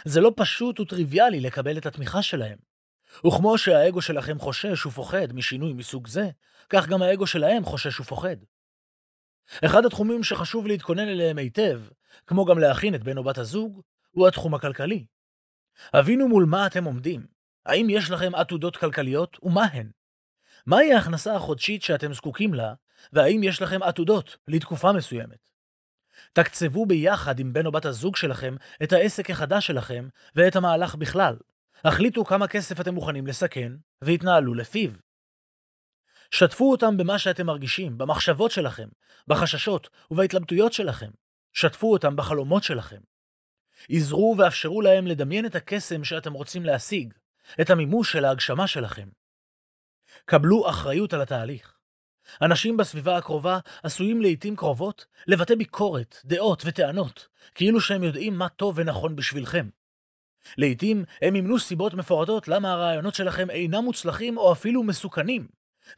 זה 0.04 0.20
לא 0.20 0.32
פשוט 0.36 0.80
וטריוויאלי 0.80 1.40
לקבל 1.40 1.78
את 1.78 1.86
התמיכה 1.86 2.22
שלהם. 2.22 2.58
וכמו 3.26 3.58
שהאגו 3.58 4.02
שלכם 4.02 4.38
חושש 4.38 4.86
ופוחד 4.86 5.32
משינוי 5.32 5.72
מסוג 5.72 6.06
זה, 6.06 6.30
כך 6.68 6.86
גם 6.86 7.02
האגו 7.02 7.26
שלהם 7.26 7.64
חושש 7.64 8.00
ופוחד. 8.00 8.36
אחד 9.64 9.84
התחומים 9.84 10.24
שחשוב 10.24 10.66
להתכונן 10.66 11.08
אליהם 11.08 11.38
היטב, 11.38 11.80
כמו 12.26 12.44
גם 12.44 12.58
להכין 12.58 12.94
את 12.94 13.04
בן 13.04 13.18
או 13.18 13.24
בת 13.24 13.38
הזוג, 13.38 13.82
הוא 14.18 14.28
התחום 14.28 14.54
הכלכלי. 14.54 15.06
הבינו 15.92 16.28
מול 16.28 16.44
מה 16.44 16.66
אתם 16.66 16.84
עומדים. 16.84 17.26
האם 17.66 17.86
יש 17.90 18.10
לכם 18.10 18.34
עתודות 18.34 18.76
כלכליות, 18.76 19.38
ומה 19.42 19.64
הן? 19.64 19.90
מהי 20.66 20.92
ההכנסה 20.92 21.34
החודשית 21.36 21.82
שאתם 21.82 22.12
זקוקים 22.12 22.54
לה, 22.54 22.74
והאם 23.12 23.42
יש 23.42 23.62
לכם 23.62 23.82
עתודות 23.82 24.36
לתקופה 24.48 24.92
מסוימת? 24.92 25.50
תקצבו 26.32 26.86
ביחד 26.86 27.38
עם 27.38 27.52
בן 27.52 27.66
או 27.66 27.72
בת 27.72 27.84
הזוג 27.84 28.16
שלכם 28.16 28.56
את 28.82 28.92
העסק 28.92 29.30
החדש 29.30 29.66
שלכם 29.66 30.08
ואת 30.34 30.56
המהלך 30.56 30.94
בכלל. 30.94 31.36
החליטו 31.84 32.24
כמה 32.24 32.48
כסף 32.48 32.80
אתם 32.80 32.94
מוכנים 32.94 33.26
לסכן, 33.26 33.72
והתנהלו 34.02 34.54
לפיו. 34.54 34.90
שתפו 36.30 36.70
אותם 36.70 36.96
במה 36.96 37.18
שאתם 37.18 37.46
מרגישים, 37.46 37.98
במחשבות 37.98 38.50
שלכם, 38.50 38.88
בחששות 39.28 39.88
ובהתלבטויות 40.10 40.72
שלכם. 40.72 41.10
שתפו 41.52 41.92
אותם 41.92 42.16
בחלומות 42.16 42.62
שלכם. 42.62 43.00
עזרו 43.90 44.34
ואפשרו 44.38 44.82
להם 44.82 45.06
לדמיין 45.06 45.46
את 45.46 45.54
הקסם 45.54 46.04
שאתם 46.04 46.32
רוצים 46.32 46.64
להשיג, 46.64 47.14
את 47.60 47.70
המימוש 47.70 48.12
של 48.12 48.24
ההגשמה 48.24 48.66
שלכם. 48.66 49.08
קבלו 50.24 50.70
אחריות 50.70 51.12
על 51.12 51.20
התהליך. 51.20 51.78
אנשים 52.42 52.76
בסביבה 52.76 53.16
הקרובה 53.16 53.58
עשויים 53.82 54.22
לעיתים 54.22 54.56
קרובות 54.56 55.06
לבטא 55.26 55.54
ביקורת, 55.54 56.16
דעות 56.24 56.62
וטענות, 56.66 57.28
כאילו 57.54 57.80
שהם 57.80 58.02
יודעים 58.02 58.34
מה 58.34 58.48
טוב 58.48 58.74
ונכון 58.78 59.16
בשבילכם. 59.16 59.68
לעיתים 60.58 61.04
הם 61.22 61.36
ימנו 61.36 61.58
סיבות 61.58 61.94
מפורטות 61.94 62.48
למה 62.48 62.72
הרעיונות 62.72 63.14
שלכם 63.14 63.50
אינם 63.50 63.84
מוצלחים 63.84 64.38
או 64.38 64.52
אפילו 64.52 64.82
מסוכנים, 64.82 65.48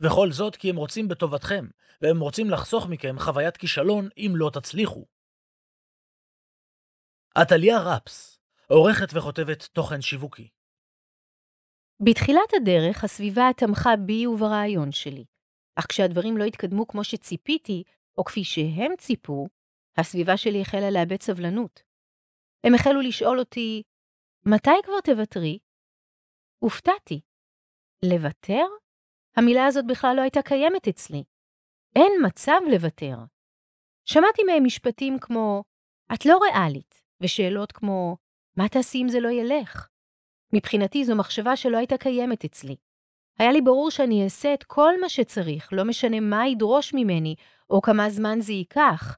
וכל 0.01 0.33
זאת 0.33 0.57
כי 0.57 0.71
הם 0.71 0.77
רוצים 0.77 1.09
בטובתכם, 1.09 1.67
והם 2.03 2.21
רוצים 2.21 2.51
לחסוך 2.51 2.89
מכם 2.89 3.17
חוויית 3.19 3.57
כישלון 3.57 4.09
אם 4.17 4.33
לא 4.37 4.51
תצליחו. 4.53 5.07
עתליה 7.35 7.79
רפס, 7.79 8.39
עורכת 8.67 9.07
וכותבת 9.15 9.63
תוכן 9.63 10.01
שיווקי. 10.01 10.49
בתחילת 12.01 12.55
הדרך 12.57 13.05
הסביבה 13.05 13.49
תמכה 13.57 13.97
בי 14.07 14.27
וברעיון 14.27 14.93
שלי, 14.93 15.25
אך 15.77 15.87
כשהדברים 15.89 16.37
לא 16.37 16.45
התקדמו 16.45 16.89
כמו 16.89 17.05
שציפיתי, 17.05 17.83
או 18.19 18.25
כפי 18.25 18.45
שהם 18.45 18.97
ציפו, 18.99 19.49
הסביבה 19.97 20.37
שלי 20.37 20.61
החלה 20.61 20.91
לאבד 20.91 21.23
סבלנות. 21.23 21.83
הם 22.65 22.75
החלו 22.75 23.01
לשאול 23.01 23.39
אותי, 23.39 23.83
מתי 24.47 24.71
כבר 24.85 25.01
תוותרי? 25.05 25.59
הופתעתי. 26.59 27.21
לוותר? 28.05 28.65
המילה 29.37 29.67
הזאת 29.67 29.85
בכלל 29.87 30.17
לא 30.17 30.21
הייתה 30.23 30.43
קיימת 30.43 30.89
אצלי. 30.89 31.25
אין 31.97 32.13
מצב 32.27 32.61
לוותר. 32.73 33.17
שמעתי 34.05 34.43
מהם 34.43 34.65
משפטים 34.65 35.19
כמו, 35.21 35.65
את 36.15 36.27
לא 36.27 36.39
ריאלית, 36.43 37.03
ושאלות 37.21 37.73
כמו, 37.73 38.17
מה 38.57 38.69
תעשי 38.69 39.03
אם 39.03 39.09
זה 39.09 39.21
לא 39.21 39.29
ילך? 39.29 39.89
מבחינתי 40.53 41.05
זו 41.05 41.17
מחשבה 41.17 41.57
שלא 41.57 41.77
הייתה 41.77 41.99
קיימת 41.99 42.45
אצלי. 42.45 42.77
היה 43.39 43.53
לי 43.53 43.61
ברור 43.61 43.91
שאני 43.91 44.25
אעשה 44.25 44.55
את 44.55 44.65
כל 44.65 45.01
מה 45.01 45.09
שצריך, 45.09 45.73
לא 45.73 45.85
משנה 45.85 46.21
מה 46.21 46.49
ידרוש 46.49 46.95
ממני, 46.95 47.35
או 47.71 47.83
כמה 47.83 48.11
זמן 48.11 48.41
זה 48.41 48.53
ייקח. 48.53 49.17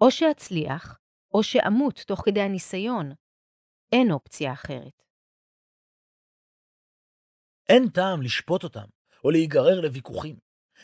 או 0.00 0.10
שאצליח, 0.10 0.98
או 1.34 1.42
שאמות 1.42 2.04
תוך 2.06 2.22
כדי 2.24 2.40
הניסיון. 2.40 3.12
אין 3.92 4.10
אופציה 4.10 4.52
אחרת. 4.52 5.02
אין 7.68 7.88
טעם 7.88 8.22
לשפוט 8.22 8.64
אותם, 8.64 8.86
או 9.24 9.30
להיגרר 9.30 9.80
לוויכוחים. 9.80 10.36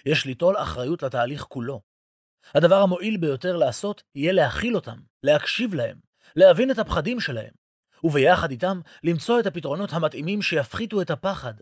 יש 0.06 0.26
ליטול 0.26 0.56
אחריות 0.56 1.02
לתהליך 1.02 1.42
כולו. 1.42 1.80
הדבר 2.54 2.74
המועיל 2.82 3.16
ביותר 3.16 3.56
לעשות 3.56 4.02
יהיה 4.14 4.32
להכיל 4.32 4.76
אותם, 4.76 4.98
להקשיב 5.22 5.74
להם, 5.74 6.00
להבין 6.36 6.70
את 6.70 6.78
הפחדים 6.78 7.20
שלהם, 7.20 7.52
וביחד 8.04 8.50
איתם 8.50 8.80
למצוא 9.02 9.40
את 9.40 9.46
הפתרונות 9.46 9.90
המתאימים 9.92 10.42
שיפחיתו 10.42 11.02
את 11.02 11.10
הפחד. 11.10 11.54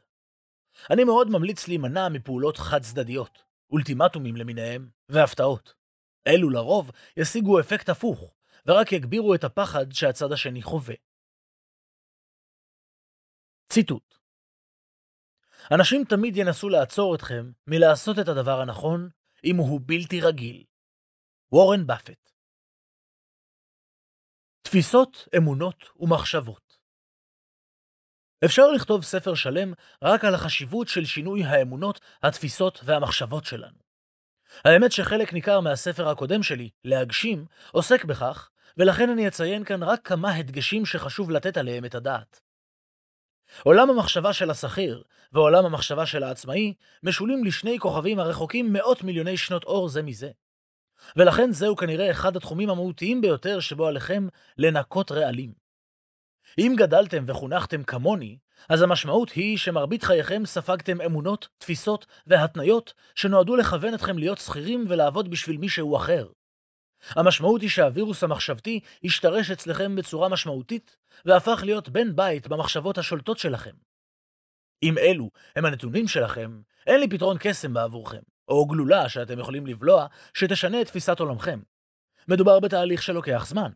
אני 0.91 1.05
מאוד 1.05 1.31
ממליץ 1.31 1.69
להימנע 1.69 2.09
מפעולות 2.09 2.57
חד-צדדיות, 2.57 3.43
אולטימטומים 3.71 4.37
למיניהם, 4.37 4.89
והפתעות. 5.09 5.75
אלו 6.27 6.51
לרוב 6.51 6.91
ישיגו 7.17 7.61
אפקט 7.61 7.89
הפוך, 7.89 8.35
ורק 8.67 8.93
יגבירו 8.93 9.35
את 9.35 9.45
הפחד 9.45 9.93
שהצד 9.93 10.33
השני 10.33 10.63
חווה. 10.63 10.95
ציטוט 13.69 14.19
אנשים 15.75 16.05
תמיד 16.05 16.37
ינסו 16.37 16.69
לעצור 16.69 17.15
אתכם 17.15 17.51
מלעשות 17.67 18.19
את 18.19 18.29
הדבר 18.29 18.61
הנכון 18.61 19.09
אם 19.45 19.57
הוא 19.57 19.81
בלתי 19.85 20.21
רגיל. 20.21 20.65
וורן 21.53 21.87
באפט 21.87 22.28
תפיסות, 24.69 25.29
אמונות 25.37 25.85
ומחשבות 26.01 26.79
אפשר 28.45 28.71
לכתוב 28.71 29.05
ספר 29.05 29.35
שלם 29.35 29.73
רק 30.03 30.25
על 30.25 30.35
החשיבות 30.35 30.89
של 30.89 31.05
שינוי 31.05 31.45
האמונות, 31.45 32.01
התפיסות 32.23 32.81
והמחשבות 32.85 33.45
שלנו. 33.45 33.79
האמת 34.65 34.93
שחלק 34.93 35.33
ניכר 35.33 35.61
מהספר 35.61 36.09
הקודם 36.09 36.43
שלי, 36.43 36.71
להגשים, 36.85 37.47
עוסק 37.73 38.05
בכך, 38.05 38.49
ולכן 38.77 39.11
אני 39.11 39.29
אציין 39.29 39.65
כאן 39.65 39.83
רק 39.83 40.01
כמה 40.05 40.35
הדגשים 40.35 40.87
שחשוב 40.87 41.31
לתת 41.31 41.57
עליהם 41.57 41.85
את 41.85 41.95
הדעת. 41.95 42.41
עולם 43.63 43.91
המחשבה 43.91 44.33
של 44.33 44.51
השכיר 44.51 45.03
ועולם 45.33 45.67
המחשבה 45.67 46.07
של 46.07 46.23
העצמאי 46.23 46.75
משולים 47.03 47.45
לשני 47.45 47.79
כוכבים 47.79 48.19
הרחוקים 48.19 48.73
מאות 48.73 49.03
מיליוני 49.03 49.37
שנות 49.37 49.65
אור 49.65 49.89
זה 49.89 50.03
מזה. 50.03 50.31
ולכן 51.17 51.53
זהו 51.53 51.77
כנראה 51.77 52.11
אחד 52.11 52.37
התחומים 52.37 52.71
המהותיים 52.71 53.21
ביותר 53.21 53.61
שבו 53.61 53.87
עליכם 53.87 54.29
לנקות 54.59 55.13
רעלים. 55.13 55.53
אם 56.59 56.75
גדלתם 56.77 57.25
וחונכתם 57.27 57.83
כמוני, 57.83 58.39
אז 58.69 58.83
המשמעות 58.83 59.31
היא 59.31 59.59
שמרבית 59.59 60.03
חייכם 60.03 60.43
ספגתם 60.47 61.01
אמונות, 61.01 61.49
תפיסות 61.59 62.07
והתניות 62.27 62.95
שנועדו 63.15 63.57
לכוון 63.57 63.95
אתכם 63.95 64.19
להיות 64.19 64.39
שכירים 64.39 64.85
ולעבוד 64.89 65.31
בשביל 65.31 65.57
מישהו 65.57 65.97
אחר. 65.97 66.29
המשמעות 67.11 67.63
היא 67.63 67.71
שהווירוס 67.71 68.23
המחשבתי 68.23 68.81
השתרש 69.05 69.51
אצלכם 69.51 69.97
בצורה 69.97 70.29
משמעותית, 70.29 70.97
והפך 71.25 71.61
להיות 71.65 71.89
בן 71.89 72.17
בית 72.17 72.49
במחשבות 72.49 72.99
השולטות 72.99 73.39
שלכם. 73.39 73.75
אם 74.83 74.99
אלו 74.99 75.31
הם 75.57 75.65
הנתונים 75.65 76.09
שלכם, 76.09 76.61
אין 76.87 77.01
לי 77.01 77.09
פתרון 77.09 77.37
קסם 77.41 77.75
בעבורכם, 77.75 78.23
או 78.49 78.67
גלולה 78.67 79.09
שאתם 79.09 79.39
יכולים 79.39 79.67
לבלוע, 79.67 80.07
שתשנה 80.35 80.81
את 80.81 80.87
תפיסת 80.87 81.21
עולמכם. 81.21 81.61
מדובר 82.29 82.61
בתהליך 82.61 83.03
שלוקח 83.03 83.47
זמן. 83.47 83.71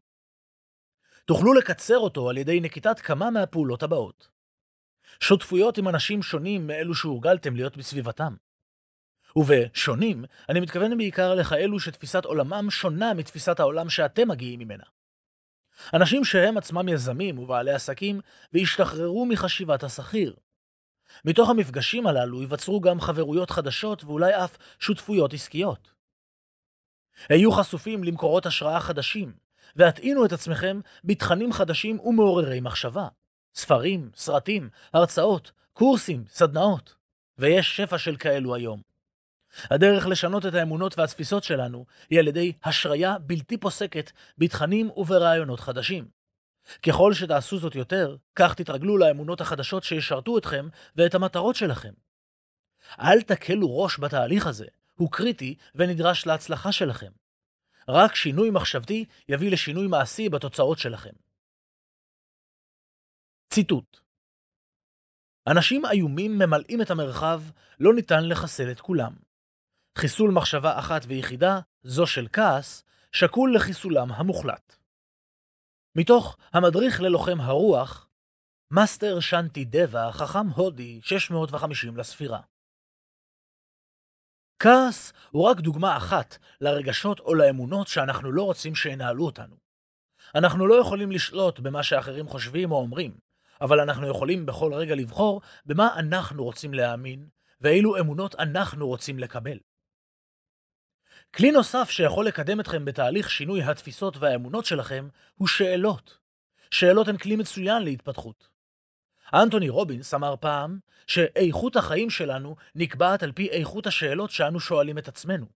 תוכלו 1.24 1.54
לקצר 1.54 1.98
אותו 1.98 2.30
על 2.30 2.38
ידי 2.38 2.60
נקיטת 2.60 3.00
כמה 3.00 3.30
מהפעולות 3.30 3.82
הבאות. 3.82 4.28
שותפויות 5.20 5.78
עם 5.78 5.88
אנשים 5.88 6.22
שונים 6.22 6.66
מאלו 6.66 6.94
שהורגלתם 6.94 7.56
להיות 7.56 7.76
בסביבתם. 7.76 8.34
ובשונים, 9.36 10.24
אני 10.48 10.60
מתכוון 10.60 10.98
בעיקר 10.98 11.34
לכאלו 11.34 11.80
שתפיסת 11.80 12.24
עולמם 12.24 12.70
שונה 12.70 13.14
מתפיסת 13.14 13.60
העולם 13.60 13.90
שאתם 13.90 14.28
מגיעים 14.28 14.58
ממנה. 14.58 14.84
אנשים 15.94 16.24
שהם 16.24 16.58
עצמם 16.58 16.88
יזמים 16.88 17.38
ובעלי 17.38 17.72
עסקים 17.72 18.20
והשתחררו 18.52 19.26
מחשיבת 19.26 19.82
השכיר. 19.82 20.36
מתוך 21.24 21.50
המפגשים 21.50 22.06
הללו 22.06 22.40
ייווצרו 22.40 22.80
גם 22.80 23.00
חברויות 23.00 23.50
חדשות 23.50 24.04
ואולי 24.04 24.44
אף 24.44 24.56
שותפויות 24.78 25.34
עסקיות. 25.34 25.92
היו 27.28 27.52
חשופים 27.52 28.04
למקורות 28.04 28.46
השראה 28.46 28.80
חדשים, 28.80 29.32
והטעינו 29.76 30.24
את 30.24 30.32
עצמכם 30.32 30.80
בתכנים 31.04 31.52
חדשים 31.52 32.00
ומעוררי 32.00 32.60
מחשבה. 32.60 33.08
ספרים, 33.54 34.10
סרטים, 34.14 34.68
הרצאות, 34.92 35.52
קורסים, 35.72 36.24
סדנאות, 36.28 36.94
ויש 37.38 37.76
שפע 37.76 37.98
של 37.98 38.16
כאלו 38.16 38.54
היום. 38.54 38.82
הדרך 39.70 40.06
לשנות 40.06 40.46
את 40.46 40.54
האמונות 40.54 40.98
והתפיסות 40.98 41.44
שלנו 41.44 41.86
היא 42.10 42.18
על 42.18 42.28
ידי 42.28 42.52
השריה 42.64 43.18
בלתי 43.18 43.56
פוסקת 43.56 44.12
בתכנים 44.38 44.90
וברעיונות 44.96 45.60
חדשים. 45.60 46.21
ככל 46.82 47.14
שתעשו 47.14 47.58
זאת 47.58 47.74
יותר, 47.74 48.16
כך 48.34 48.54
תתרגלו 48.54 48.98
לאמונות 48.98 49.40
החדשות 49.40 49.82
שישרתו 49.82 50.38
אתכם 50.38 50.68
ואת 50.96 51.14
המטרות 51.14 51.56
שלכם. 51.56 51.92
אל 53.00 53.22
תקלו 53.22 53.78
ראש 53.78 53.98
בתהליך 54.00 54.46
הזה, 54.46 54.66
הוא 54.94 55.10
קריטי 55.12 55.54
ונדרש 55.74 56.26
להצלחה 56.26 56.72
שלכם. 56.72 57.10
רק 57.88 58.14
שינוי 58.14 58.50
מחשבתי 58.50 59.04
יביא 59.28 59.50
לשינוי 59.50 59.86
מעשי 59.86 60.28
בתוצאות 60.28 60.78
שלכם. 60.78 61.12
ציטוט 63.52 64.02
אנשים 65.46 65.82
איומים 65.86 66.38
ממלאים 66.38 66.82
את 66.82 66.90
המרחב, 66.90 67.42
לא 67.80 67.94
ניתן 67.94 68.28
לחסל 68.28 68.70
את 68.70 68.80
כולם. 68.80 69.12
חיסול 69.98 70.30
מחשבה 70.30 70.78
אחת 70.78 71.02
ויחידה, 71.06 71.60
זו 71.82 72.06
של 72.06 72.28
כעס, 72.32 72.84
שקול 73.12 73.54
לחיסולם 73.54 74.12
המוחלט. 74.12 74.76
מתוך 75.96 76.36
המדריך 76.52 77.00
ללוחם 77.00 77.40
הרוח, 77.40 78.08
מאסטר 78.70 79.20
שנטי 79.20 79.64
דבה, 79.64 80.12
חכם 80.12 80.48
הודי, 80.48 81.00
650 81.02 81.96
לספירה. 81.96 82.40
כעס 84.58 85.12
הוא 85.30 85.48
רק 85.48 85.60
דוגמה 85.60 85.96
אחת 85.96 86.38
לרגשות 86.60 87.20
או 87.20 87.34
לאמונות 87.34 87.88
שאנחנו 87.88 88.32
לא 88.32 88.42
רוצים 88.42 88.74
שינהלו 88.74 89.26
אותנו. 89.26 89.56
אנחנו 90.34 90.66
לא 90.66 90.80
יכולים 90.80 91.12
לשלוט 91.12 91.58
במה 91.58 91.82
שאחרים 91.82 92.28
חושבים 92.28 92.72
או 92.72 92.76
אומרים, 92.76 93.18
אבל 93.60 93.80
אנחנו 93.80 94.08
יכולים 94.08 94.46
בכל 94.46 94.74
רגע 94.74 94.94
לבחור 94.94 95.40
במה 95.66 95.94
אנחנו 95.98 96.44
רוצים 96.44 96.74
להאמין, 96.74 97.28
ואילו 97.60 97.98
אמונות 98.00 98.34
אנחנו 98.34 98.86
רוצים 98.86 99.18
לקבל. 99.18 99.58
כלי 101.36 101.50
נוסף 101.50 101.90
שיכול 101.90 102.26
לקדם 102.26 102.60
אתכם 102.60 102.84
בתהליך 102.84 103.30
שינוי 103.30 103.62
התפיסות 103.62 104.16
והאמונות 104.16 104.64
שלכם 104.64 105.08
הוא 105.34 105.48
שאלות. 105.48 106.18
שאלות 106.70 107.08
הן 107.08 107.16
כלי 107.16 107.36
מצוין 107.36 107.82
להתפתחות. 107.82 108.48
אנטוני 109.34 109.68
רובינס 109.68 110.14
אמר 110.14 110.34
פעם 110.40 110.78
שאיכות 111.06 111.76
החיים 111.76 112.10
שלנו 112.10 112.56
נקבעת 112.74 113.22
על 113.22 113.32
פי 113.32 113.48
איכות 113.50 113.86
השאלות 113.86 114.30
שאנו 114.30 114.60
שואלים 114.60 114.98
את 114.98 115.08
עצמנו. 115.08 115.46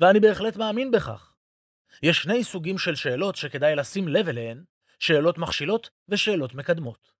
ואני 0.00 0.20
בהחלט 0.20 0.56
מאמין 0.56 0.90
בכך. 0.90 1.32
יש 2.02 2.22
שני 2.22 2.44
סוגים 2.44 2.78
של 2.78 2.94
שאלות 2.94 3.36
שכדאי 3.36 3.76
לשים 3.76 4.08
לב 4.08 4.28
אליהן, 4.28 4.64
שאלות 4.98 5.38
מכשילות 5.38 5.90
ושאלות 6.08 6.54
מקדמות. 6.54 7.12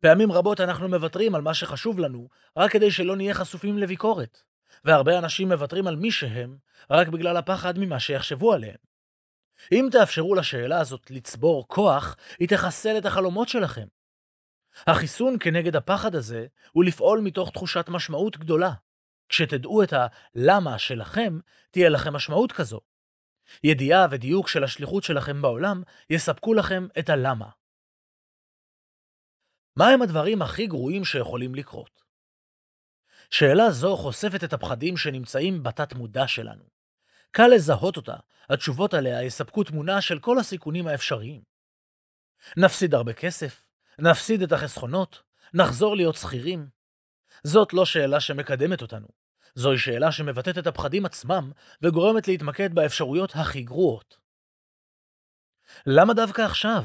פעמים 0.00 0.32
רבות 0.32 0.60
אנחנו 0.60 0.88
מוותרים 0.88 1.34
על 1.34 1.42
מה 1.42 1.54
שחשוב 1.54 1.98
לנו, 1.98 2.28
רק 2.56 2.70
כדי 2.70 2.90
שלא 2.90 3.16
נהיה 3.16 3.34
חשופים 3.34 3.78
לביקורת. 3.78 4.42
והרבה 4.84 5.18
אנשים 5.18 5.48
מוותרים 5.48 5.86
על 5.86 5.96
מי 5.96 6.10
שהם, 6.10 6.56
רק 6.90 7.08
בגלל 7.08 7.36
הפחד 7.36 7.78
ממה 7.78 8.00
שיחשבו 8.00 8.52
עליהם. 8.52 8.89
אם 9.72 9.88
תאפשרו 9.92 10.34
לשאלה 10.34 10.80
הזאת 10.80 11.10
לצבור 11.10 11.68
כוח, 11.68 12.16
היא 12.38 12.48
תחסל 12.48 12.98
את 12.98 13.06
החלומות 13.06 13.48
שלכם. 13.48 13.86
החיסון 14.86 15.36
כנגד 15.40 15.76
הפחד 15.76 16.14
הזה 16.14 16.46
הוא 16.72 16.84
לפעול 16.84 17.20
מתוך 17.20 17.50
תחושת 17.50 17.84
משמעות 17.88 18.36
גדולה. 18.36 18.72
כשתדעו 19.28 19.82
את 19.82 19.92
הלמה 19.92 20.78
שלכם, 20.78 21.38
תהיה 21.70 21.88
לכם 21.88 22.12
משמעות 22.12 22.52
כזו. 22.52 22.80
ידיעה 23.64 24.06
ודיוק 24.10 24.48
של 24.48 24.64
השליחות 24.64 25.02
שלכם 25.02 25.42
בעולם 25.42 25.82
יספקו 26.10 26.54
לכם 26.54 26.86
את 26.98 27.08
הלמה. 27.08 27.50
מהם 29.76 30.02
הדברים 30.02 30.42
הכי 30.42 30.66
גרועים 30.66 31.04
שיכולים 31.04 31.54
לקרות? 31.54 32.02
שאלה 33.30 33.70
זו 33.70 33.96
חושפת 33.96 34.44
את 34.44 34.52
הפחדים 34.52 34.96
שנמצאים 34.96 35.62
בתת 35.62 35.92
מודע 35.92 36.28
שלנו. 36.28 36.79
קל 37.30 37.46
לזהות 37.46 37.96
אותה, 37.96 38.16
התשובות 38.50 38.94
עליה 38.94 39.22
יספקו 39.22 39.64
תמונה 39.64 40.00
של 40.00 40.18
כל 40.18 40.38
הסיכונים 40.38 40.86
האפשריים. 40.86 41.42
נפסיד 42.56 42.94
הרבה 42.94 43.12
כסף, 43.12 43.66
נפסיד 43.98 44.42
את 44.42 44.52
החסכונות, 44.52 45.22
נחזור 45.54 45.96
להיות 45.96 46.14
שכירים. 46.14 46.68
זאת 47.44 47.72
לא 47.72 47.84
שאלה 47.84 48.20
שמקדמת 48.20 48.82
אותנו, 48.82 49.08
זוהי 49.54 49.78
שאלה 49.78 50.12
שמבטאת 50.12 50.58
את 50.58 50.66
הפחדים 50.66 51.06
עצמם 51.06 51.52
וגורמת 51.82 52.28
להתמקד 52.28 52.74
באפשרויות 52.74 53.32
הכי 53.34 53.62
גרועות. 53.62 54.18
למה 55.86 56.14
דווקא 56.14 56.42
עכשיו? 56.42 56.84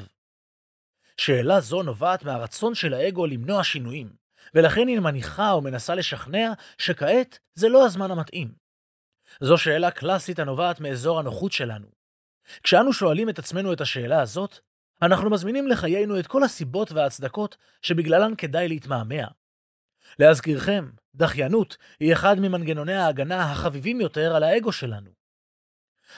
שאלה 1.17 1.59
זו 1.59 1.83
נובעת 1.83 2.23
מהרצון 2.23 2.75
של 2.75 2.93
האגו 2.93 3.25
למנוע 3.25 3.63
שינויים, 3.63 4.15
ולכן 4.53 4.87
היא 4.87 4.99
מניחה 4.99 5.55
ומנסה 5.55 5.95
לשכנע 5.95 6.53
שכעת 6.77 7.39
זה 7.53 7.69
לא 7.69 7.85
הזמן 7.85 8.11
המתאים. 8.11 8.64
זו 9.41 9.57
שאלה 9.57 9.91
קלאסית 9.91 10.39
הנובעת 10.39 10.79
מאזור 10.79 11.19
הנוחות 11.19 11.51
שלנו. 11.51 11.87
כשאנו 12.63 12.93
שואלים 12.93 13.29
את 13.29 13.39
עצמנו 13.39 13.73
את 13.73 13.81
השאלה 13.81 14.21
הזאת, 14.21 14.59
אנחנו 15.01 15.29
מזמינים 15.29 15.67
לחיינו 15.67 16.19
את 16.19 16.27
כל 16.27 16.43
הסיבות 16.43 16.91
וההצדקות 16.91 17.57
שבגללן 17.81 18.35
כדאי 18.37 18.67
להתמהמה. 18.67 19.27
להזכירכם, 20.19 20.89
דחיינות 21.15 21.77
היא 21.99 22.13
אחד 22.13 22.39
ממנגנוני 22.39 22.93
ההגנה 22.93 23.51
החביבים 23.51 24.01
יותר 24.01 24.35
על 24.35 24.43
האגו 24.43 24.71
שלנו. 24.71 25.11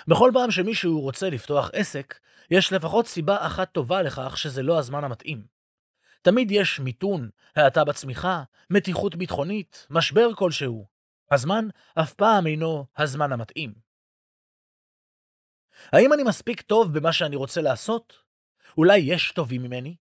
בכל 0.08 0.32
פעם 0.34 0.52
שמישהו 0.52 1.02
רוצה 1.02 1.30
לפתוח 1.30 1.70
עסק, 1.74 2.20
יש 2.52 2.74
לפחות 2.74 3.08
סיבה 3.08 3.46
אחת 3.48 3.72
טובה 3.72 4.02
לכך 4.02 4.38
שזה 4.38 4.64
לא 4.64 4.80
הזמן 4.80 5.04
המתאים. 5.04 5.44
תמיד 6.22 6.52
יש 6.52 6.80
מיתון, 6.80 7.30
האטה 7.56 7.84
בצמיחה, 7.84 8.44
מתיחות 8.70 9.16
ביטחונית, 9.16 9.88
משבר 9.90 10.34
כלשהו, 10.36 10.88
הזמן 11.32 11.68
אף 11.96 12.14
פעם 12.14 12.48
אינו 12.48 12.86
הזמן 12.98 13.32
המתאים. 13.32 13.74
האם 15.94 16.14
אני 16.14 16.24
מספיק 16.24 16.62
טוב 16.62 16.94
במה 17.00 17.14
שאני 17.14 17.36
רוצה 17.36 17.62
לעשות? 17.62 18.18
אולי 18.78 18.98
יש 18.98 19.32
טובים 19.32 19.64
ממני? 19.64 19.96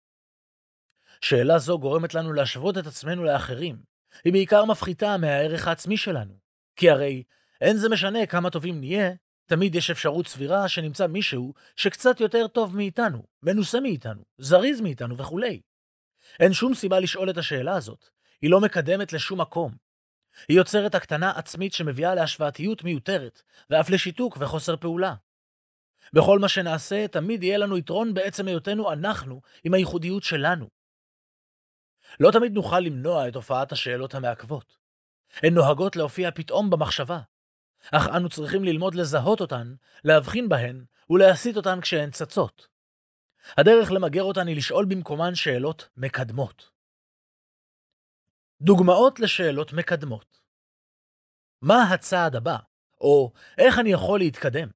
שאלה 1.21 1.59
זו 1.59 1.79
גורמת 1.79 2.15
לנו 2.15 2.33
להשוות 2.33 2.79
את 2.79 2.87
עצמנו 2.87 3.25
לאחרים. 3.25 3.83
היא 4.25 4.33
בעיקר 4.33 4.65
מפחיתה 4.65 5.17
מהערך 5.17 5.69
העצמי 5.69 5.97
שלנו. 5.97 6.35
כי 6.77 6.91
הרי 6.91 7.23
אין 7.61 7.77
זה 7.77 7.89
משנה 7.89 8.27
כמה 8.27 8.51
טובים 8.51 8.81
נהיה, 8.81 9.11
תמיד 9.47 9.75
יש 9.75 9.91
אפשרות 9.91 10.27
סבירה 10.27 10.69
שנמצא 10.69 11.07
מישהו 11.07 11.55
שקצת 11.77 12.21
יותר 12.21 12.49
טוב 12.49 12.77
מאיתנו, 12.77 13.23
מנוסה 13.43 13.81
מאיתנו, 13.81 14.23
זריז 14.39 14.81
מאיתנו 14.81 15.17
וכולי. 15.17 15.61
אין 16.41 16.53
שום 16.53 16.75
סיבה 16.75 17.01
לשאול 17.01 17.31
את 17.31 17.37
השאלה 17.37 17.77
הזאת. 17.77 18.05
היא 18.43 18.51
לא 18.51 18.61
מקדמת 18.61 19.13
לשום 19.13 19.41
מקום. 19.41 19.82
היא 20.49 20.57
יוצרת 20.57 20.95
הקטנה 20.95 21.33
עצמית 21.37 21.73
שמביאה 21.73 22.15
להשוואתיות 22.15 22.85
מיותרת, 22.85 23.43
ואף 23.71 23.91
לשיתוק 23.91 24.37
וחוסר 24.41 24.77
פעולה. 24.77 25.15
בכל 26.13 26.39
מה 26.39 26.49
שנעשה, 26.49 27.09
תמיד 27.09 27.43
יהיה 27.43 27.59
לנו 27.59 27.79
יתרון 27.79 28.15
בעצם 28.15 28.49
היותנו 28.49 28.93
אנחנו 28.93 29.41
עם 29.65 29.75
הייחודיות 29.75 30.23
שלנו. 30.23 30.69
לא 32.21 32.31
תמיד 32.31 32.53
נוכל 32.53 32.81
למנוע 32.81 33.29
את 33.29 33.37
הופעת 33.37 33.73
השאלות 33.73 34.15
המעכבות. 34.15 34.77
הן 35.37 35.55
נוהגות 35.55 35.97
להופיע 35.97 36.31
פתאום 36.31 36.71
במחשבה, 36.71 37.21
אך 37.91 38.09
אנו 38.09 38.29
צריכים 38.29 38.65
ללמוד 38.65 38.95
לזהות 38.95 39.41
אותן, 39.41 39.75
להבחין 40.05 40.49
בהן 40.49 40.85
ולהסיט 41.11 41.57
אותן 41.57 41.81
כשהן 41.81 42.11
צצות. 42.11 42.69
הדרך 43.57 43.93
למגר 43.93 44.23
אותן 44.23 44.47
היא 44.47 44.57
לשאול 44.57 44.85
במקומן 44.85 45.35
שאלות 45.35 45.89
מקדמות. 45.97 46.72
דוגמאות 48.63 49.21
לשאלות 49.21 49.73
מקדמות 49.73 50.41
מה 51.63 51.83
הצעד 51.83 52.37
הבא, 52.37 52.57
או 53.01 53.33
איך 53.59 53.79
אני 53.79 53.93
יכול 53.93 54.19
להתקדם? 54.19 54.69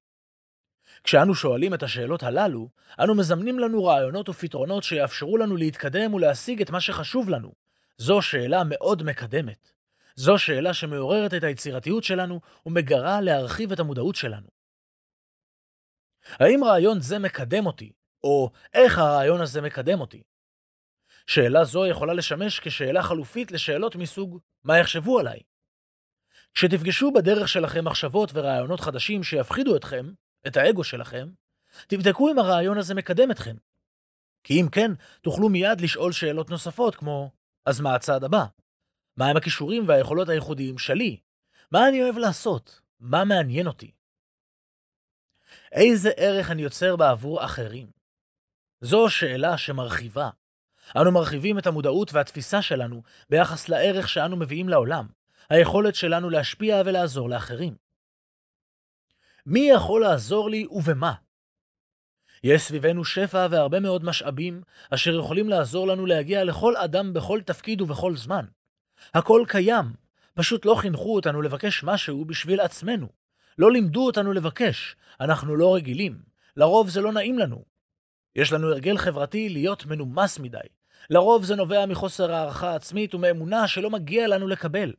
כשאנו 1.03 1.35
שואלים 1.35 1.73
את 1.73 1.83
השאלות 1.83 2.23
הללו, 2.23 2.69
אנו 2.99 3.15
מזמנים 3.15 3.59
לנו 3.59 3.83
רעיונות 3.83 4.29
ופתרונות 4.29 4.83
שיאפשרו 4.83 5.37
לנו 5.37 5.57
להתקדם 5.57 6.13
ולהשיג 6.13 6.61
את 6.61 6.69
מה 6.69 6.81
שחשוב 6.81 7.29
לנו. 7.29 7.51
זו 7.97 8.21
שאלה 8.21 8.61
מאוד 8.65 9.03
מקדמת. 9.03 9.71
זו 10.15 10.37
שאלה 10.37 10.73
שמעוררת 10.73 11.33
את 11.33 11.43
היצירתיות 11.43 12.03
שלנו 12.03 12.41
ומגרה 12.65 13.21
להרחיב 13.21 13.71
את 13.71 13.79
המודעות 13.79 14.15
שלנו. 14.15 14.47
האם 16.29 16.63
רעיון 16.63 16.99
זה 16.99 17.19
מקדם 17.19 17.65
אותי, 17.65 17.91
או 18.23 18.51
איך 18.73 18.97
הרעיון 18.97 19.41
הזה 19.41 19.61
מקדם 19.61 19.99
אותי? 19.99 20.23
שאלה 21.27 21.63
זו 21.63 21.85
יכולה 21.85 22.13
לשמש 22.13 22.59
כשאלה 22.59 23.03
חלופית 23.03 23.51
לשאלות 23.51 23.95
מסוג 23.95 24.39
מה 24.63 24.77
יחשבו 24.77 25.19
עליי? 25.19 25.39
כשתפגשו 26.53 27.11
בדרך 27.11 27.47
שלכם 27.47 27.85
מחשבות 27.85 28.31
ורעיונות 28.33 28.79
חדשים 28.79 29.23
שיפחידו 29.23 29.75
אתכם, 29.75 30.05
את 30.47 30.57
האגו 30.57 30.83
שלכם, 30.83 31.29
תבדקו 31.87 32.31
אם 32.31 32.39
הרעיון 32.39 32.77
הזה 32.77 32.95
מקדם 32.95 33.31
אתכם. 33.31 33.55
כי 34.43 34.61
אם 34.61 34.69
כן, 34.71 34.91
תוכלו 35.21 35.49
מיד 35.49 35.81
לשאול 35.81 36.11
שאלות 36.11 36.49
נוספות 36.49 36.95
כמו, 36.95 37.31
אז 37.65 37.81
מה 37.81 37.95
הצעד 37.95 38.23
הבא? 38.23 38.45
מהם 39.17 39.37
הכישורים 39.37 39.87
והיכולות 39.87 40.29
הייחודיים 40.29 40.77
שלי? 40.77 41.19
מה 41.71 41.87
אני 41.89 42.03
אוהב 42.03 42.17
לעשות? 42.17 42.81
מה 42.99 43.25
מעניין 43.25 43.67
אותי? 43.67 43.91
איזה 45.71 46.09
ערך 46.17 46.51
אני 46.51 46.61
יוצר 46.61 46.95
בעבור 46.95 47.45
אחרים? 47.45 47.91
זו 48.81 49.09
שאלה 49.09 49.57
שמרחיבה. 49.57 50.29
אנו 50.95 51.11
מרחיבים 51.11 51.59
את 51.59 51.67
המודעות 51.67 52.13
והתפיסה 52.13 52.61
שלנו 52.61 53.01
ביחס 53.29 53.69
לערך 53.69 54.09
שאנו 54.09 54.35
מביאים 54.35 54.69
לעולם, 54.69 55.07
היכולת 55.49 55.95
שלנו 55.95 56.29
להשפיע 56.29 56.81
ולעזור 56.85 57.29
לאחרים. 57.29 57.75
מי 59.45 59.69
יכול 59.69 60.01
לעזור 60.01 60.49
לי 60.49 60.67
ובמה? 60.71 61.13
יש 62.43 62.61
סביבנו 62.61 63.05
שפע 63.05 63.47
והרבה 63.51 63.79
מאוד 63.79 64.03
משאבים 64.03 64.61
אשר 64.89 65.19
יכולים 65.19 65.49
לעזור 65.49 65.87
לנו 65.87 66.05
להגיע 66.05 66.43
לכל 66.43 66.77
אדם 66.77 67.13
בכל 67.13 67.41
תפקיד 67.41 67.81
ובכל 67.81 68.15
זמן. 68.15 68.45
הכל 69.13 69.45
קיים, 69.47 69.85
פשוט 70.33 70.65
לא 70.65 70.75
חינכו 70.75 71.15
אותנו 71.15 71.41
לבקש 71.41 71.83
משהו 71.83 72.25
בשביל 72.25 72.59
עצמנו. 72.59 73.07
לא 73.57 73.71
לימדו 73.71 74.05
אותנו 74.05 74.33
לבקש, 74.33 74.95
אנחנו 75.19 75.55
לא 75.55 75.75
רגילים, 75.75 76.21
לרוב 76.57 76.89
זה 76.89 77.01
לא 77.01 77.11
נעים 77.11 77.39
לנו. 77.39 77.65
יש 78.35 78.53
לנו 78.53 78.67
הרגל 78.67 78.97
חברתי 78.97 79.49
להיות 79.49 79.85
מנומס 79.85 80.39
מדי. 80.39 80.57
לרוב 81.09 81.43
זה 81.43 81.55
נובע 81.55 81.85
מחוסר 81.85 82.31
הערכה 82.31 82.75
עצמית 82.75 83.15
ומאמונה 83.15 83.67
שלא 83.67 83.89
מגיע 83.89 84.27
לנו 84.27 84.47
לקבל. 84.47 84.93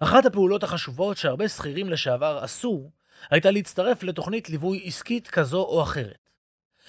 אחת 0.00 0.26
הפעולות 0.26 0.62
החשובות 0.62 1.16
שהרבה 1.16 1.48
שכירים 1.48 1.90
לשעבר 1.90 2.38
עשו, 2.42 2.90
הייתה 3.30 3.50
להצטרף 3.50 4.02
לתוכנית 4.02 4.50
ליווי 4.50 4.82
עסקית 4.86 5.28
כזו 5.28 5.62
או 5.62 5.82
אחרת. 5.82 6.30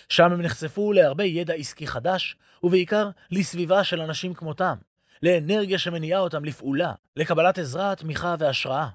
שם 0.10 0.32
הם 0.32 0.42
נחשפו 0.42 0.94
להרבה 0.94 1.24
ידע 1.24 1.54
עסקי 1.54 1.88
חדש, 1.88 2.36
ובעיקר 2.64 3.10
לסביבה 3.32 3.84
של 3.84 4.02
אנשים 4.02 4.34
כמותם, 4.34 4.76
לאנרגיה 5.24 5.80
שמניעה 5.80 6.20
אותם 6.20 6.46
לפעולה, 6.46 6.94
לקבלת 7.16 7.58
עזרה, 7.58 7.96
תמיכה 7.96 8.36
והשראה. 8.40 8.88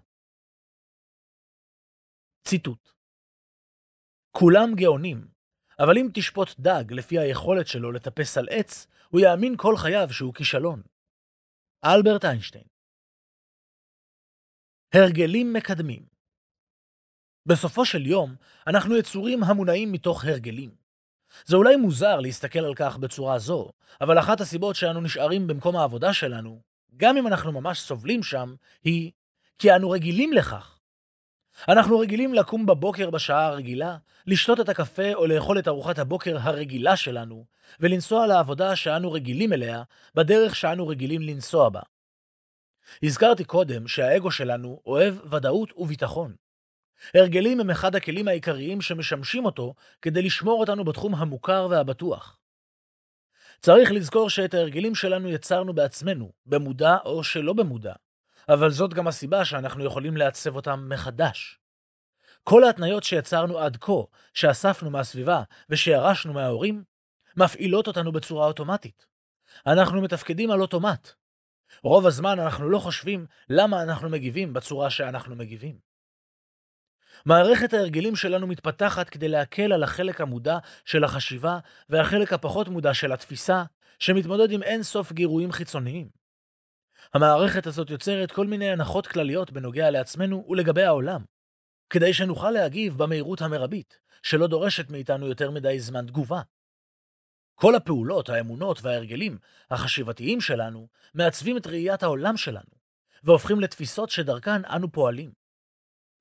ציטוט 2.44 2.98
כולם 4.38 4.74
גאונים, 4.74 5.28
אבל 5.78 5.98
אם 5.98 6.08
תשפוט 6.14 6.54
דג 6.58 6.84
לפי 6.90 7.18
היכולת 7.18 7.66
שלו 7.66 7.92
לטפס 7.92 8.38
על 8.38 8.48
עץ, 8.50 8.86
הוא 9.08 9.20
יאמין 9.20 9.54
כל 9.56 9.76
חייו 9.76 10.08
שהוא 10.12 10.34
כישלון. 10.34 10.82
אלברט 11.84 12.24
איינשטיין 12.24 12.64
הרגלים 14.94 15.52
מקדמים 15.52 16.18
בסופו 17.46 17.84
של 17.84 18.06
יום, 18.06 18.34
אנחנו 18.66 18.96
יצורים 18.96 19.44
המונעים 19.44 19.92
מתוך 19.92 20.24
הרגלים. 20.24 20.74
זה 21.44 21.56
אולי 21.56 21.76
מוזר 21.76 22.20
להסתכל 22.20 22.58
על 22.58 22.74
כך 22.74 22.96
בצורה 22.96 23.38
זו, 23.38 23.70
אבל 24.00 24.18
אחת 24.18 24.40
הסיבות 24.40 24.76
שאנו 24.76 25.00
נשארים 25.00 25.46
במקום 25.46 25.76
העבודה 25.76 26.12
שלנו, 26.12 26.62
גם 26.96 27.16
אם 27.16 27.26
אנחנו 27.26 27.52
ממש 27.52 27.80
סובלים 27.80 28.22
שם, 28.22 28.54
היא 28.84 29.12
כי 29.58 29.76
אנו 29.76 29.90
רגילים 29.90 30.32
לכך. 30.32 30.77
אנחנו 31.68 31.98
רגילים 31.98 32.34
לקום 32.34 32.66
בבוקר 32.66 33.10
בשעה 33.10 33.46
הרגילה, 33.46 33.96
לשתות 34.26 34.60
את 34.60 34.68
הקפה 34.68 35.14
או 35.14 35.26
לאכול 35.26 35.58
את 35.58 35.68
ארוחת 35.68 35.98
הבוקר 35.98 36.36
הרגילה 36.40 36.96
שלנו, 36.96 37.44
ולנסוע 37.80 38.26
לעבודה 38.26 38.76
שאנו 38.76 39.12
רגילים 39.12 39.52
אליה, 39.52 39.82
בדרך 40.14 40.56
שאנו 40.56 40.88
רגילים 40.88 41.22
לנסוע 41.22 41.68
בה. 41.68 41.80
הזכרתי 43.02 43.44
קודם 43.44 43.88
שהאגו 43.88 44.30
שלנו 44.30 44.80
אוהב 44.86 45.34
ודאות 45.34 45.72
וביטחון. 45.76 46.34
הרגלים 47.14 47.60
הם 47.60 47.70
אחד 47.70 47.94
הכלים 47.94 48.28
העיקריים 48.28 48.80
שמשמשים 48.80 49.44
אותו 49.44 49.74
כדי 50.02 50.22
לשמור 50.22 50.60
אותנו 50.60 50.84
בתחום 50.84 51.14
המוכר 51.14 51.66
והבטוח. 51.70 52.38
צריך 53.60 53.92
לזכור 53.92 54.30
שאת 54.30 54.54
ההרגלים 54.54 54.94
שלנו 54.94 55.28
יצרנו 55.28 55.72
בעצמנו, 55.72 56.32
במודע 56.46 56.96
או 57.04 57.24
שלא 57.24 57.52
במודע, 57.52 57.92
אבל 58.48 58.70
זאת 58.70 58.94
גם 58.94 59.08
הסיבה 59.08 59.44
שאנחנו 59.44 59.84
יכולים 59.84 60.16
לעצב 60.16 60.56
אותם 60.56 60.88
מחדש. 60.88 61.58
כל 62.44 62.64
ההתניות 62.64 63.04
שיצרנו 63.04 63.58
עד 63.58 63.76
כה, 63.76 63.92
שאספנו 64.34 64.90
מהסביבה 64.90 65.42
ושירשנו 65.70 66.32
מההורים, 66.32 66.84
מפעילות 67.36 67.86
אותנו 67.86 68.12
בצורה 68.12 68.46
אוטומטית. 68.46 69.06
אנחנו 69.66 70.00
מתפקדים 70.00 70.50
על 70.50 70.60
אוטומט. 70.60 71.12
רוב 71.82 72.06
הזמן 72.06 72.38
אנחנו 72.38 72.70
לא 72.70 72.78
חושבים 72.78 73.26
למה 73.50 73.82
אנחנו 73.82 74.08
מגיבים 74.08 74.52
בצורה 74.52 74.90
שאנחנו 74.90 75.36
מגיבים. 75.36 75.78
מערכת 77.26 77.72
ההרגלים 77.72 78.16
שלנו 78.16 78.46
מתפתחת 78.46 79.08
כדי 79.08 79.28
להקל 79.28 79.72
על 79.72 79.82
החלק 79.82 80.20
המודע 80.20 80.58
של 80.84 81.04
החשיבה 81.04 81.58
והחלק 81.88 82.32
הפחות 82.32 82.68
מודע 82.68 82.94
של 82.94 83.12
התפיסה, 83.12 83.64
שמתמודד 83.98 84.52
עם 84.52 84.62
אין 84.62 84.82
סוף 84.82 85.12
גירויים 85.12 85.52
חיצוניים. 85.52 86.17
המערכת 87.14 87.66
הזאת 87.66 87.90
יוצרת 87.90 88.32
כל 88.32 88.46
מיני 88.46 88.70
הנחות 88.70 89.06
כלליות 89.06 89.50
בנוגע 89.50 89.90
לעצמנו 89.90 90.46
ולגבי 90.48 90.82
העולם, 90.82 91.24
כדי 91.90 92.14
שנוכל 92.14 92.50
להגיב 92.50 92.98
במהירות 92.98 93.42
המרבית, 93.42 93.98
שלא 94.22 94.46
דורשת 94.46 94.90
מאיתנו 94.90 95.26
יותר 95.26 95.50
מדי 95.50 95.80
זמן 95.80 96.06
תגובה. 96.06 96.40
כל 97.54 97.74
הפעולות, 97.74 98.28
האמונות 98.28 98.78
וההרגלים 98.82 99.38
החשיבתיים 99.70 100.40
שלנו 100.40 100.88
מעצבים 101.14 101.56
את 101.56 101.66
ראיית 101.66 102.02
העולם 102.02 102.36
שלנו, 102.36 102.78
והופכים 103.22 103.60
לתפיסות 103.60 104.10
שדרכן 104.10 104.64
אנו 104.64 104.92
פועלים. 104.92 105.32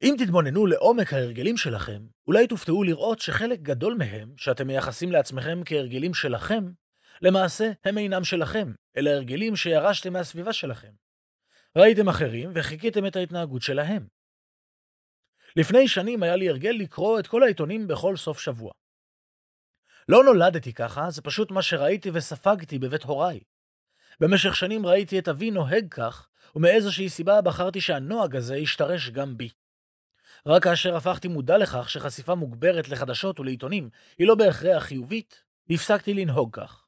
אם 0.04 0.16
תתבוננו 0.20 0.66
לעומק 0.66 1.14
ההרגלים 1.14 1.58
שלכם, 1.58 2.02
אולי 2.28 2.48
תופתעו 2.48 2.84
לראות 2.84 3.20
שחלק 3.20 3.60
גדול 3.60 3.94
מהם, 3.94 4.34
שאתם 4.38 4.68
מייחסים 4.68 5.12
לעצמכם 5.12 5.62
כהרגלים 5.66 6.14
שלכם, 6.14 6.72
למעשה 7.22 7.72
הם 7.86 7.98
אינם 7.98 8.24
שלכם, 8.24 8.74
אלא 8.98 9.10
הרגלים 9.10 9.56
שירשתם 9.56 10.14
מהסביבה 10.14 10.54
שלכם. 10.54 10.92
ראיתם 11.78 12.10
אחרים 12.10 12.52
וחיכיתם 12.56 13.06
את 13.06 13.16
ההתנהגות 13.16 13.62
שלהם. 13.62 14.08
לפני 15.56 15.88
שנים 15.88 16.24
היה 16.24 16.36
לי 16.36 16.50
הרגל 16.50 16.76
לקרוא 16.80 17.20
את 17.20 17.28
כל 17.28 17.44
העיתונים 17.44 17.88
בכל 17.88 18.18
סוף 18.18 18.40
שבוע. 18.40 18.72
לא 20.10 20.24
נולדתי 20.24 20.74
ככה, 20.74 21.10
זה 21.10 21.22
פשוט 21.22 21.52
מה 21.52 21.62
שראיתי 21.62 22.10
וספגתי 22.14 22.80
בבית 22.80 23.04
הוריי. 23.04 23.40
במשך 24.20 24.56
שנים 24.56 24.86
ראיתי 24.86 25.20
את 25.20 25.28
אבי 25.28 25.52
נוהג 25.52 25.88
כך, 25.92 26.28
ומאיזושהי 26.56 27.10
סיבה 27.10 27.42
בחרתי 27.42 27.82
שהנוהג 27.82 28.36
הזה 28.36 28.58
ישתרש 28.58 29.10
גם 29.10 29.38
בי. 29.38 29.50
רק 30.46 30.64
כאשר 30.64 30.96
הפכתי 30.96 31.28
מודע 31.28 31.58
לכך 31.58 31.90
שחשיפה 31.90 32.36
מוגברת 32.36 32.90
לחדשות 32.90 33.40
ולעיתונים 33.40 33.90
היא 34.18 34.28
לא 34.28 34.36
בהכרח 34.36 34.84
חיובית, 34.84 35.44
הפסקתי 35.70 36.14
לנהוג 36.14 36.56
כך. 36.56 36.87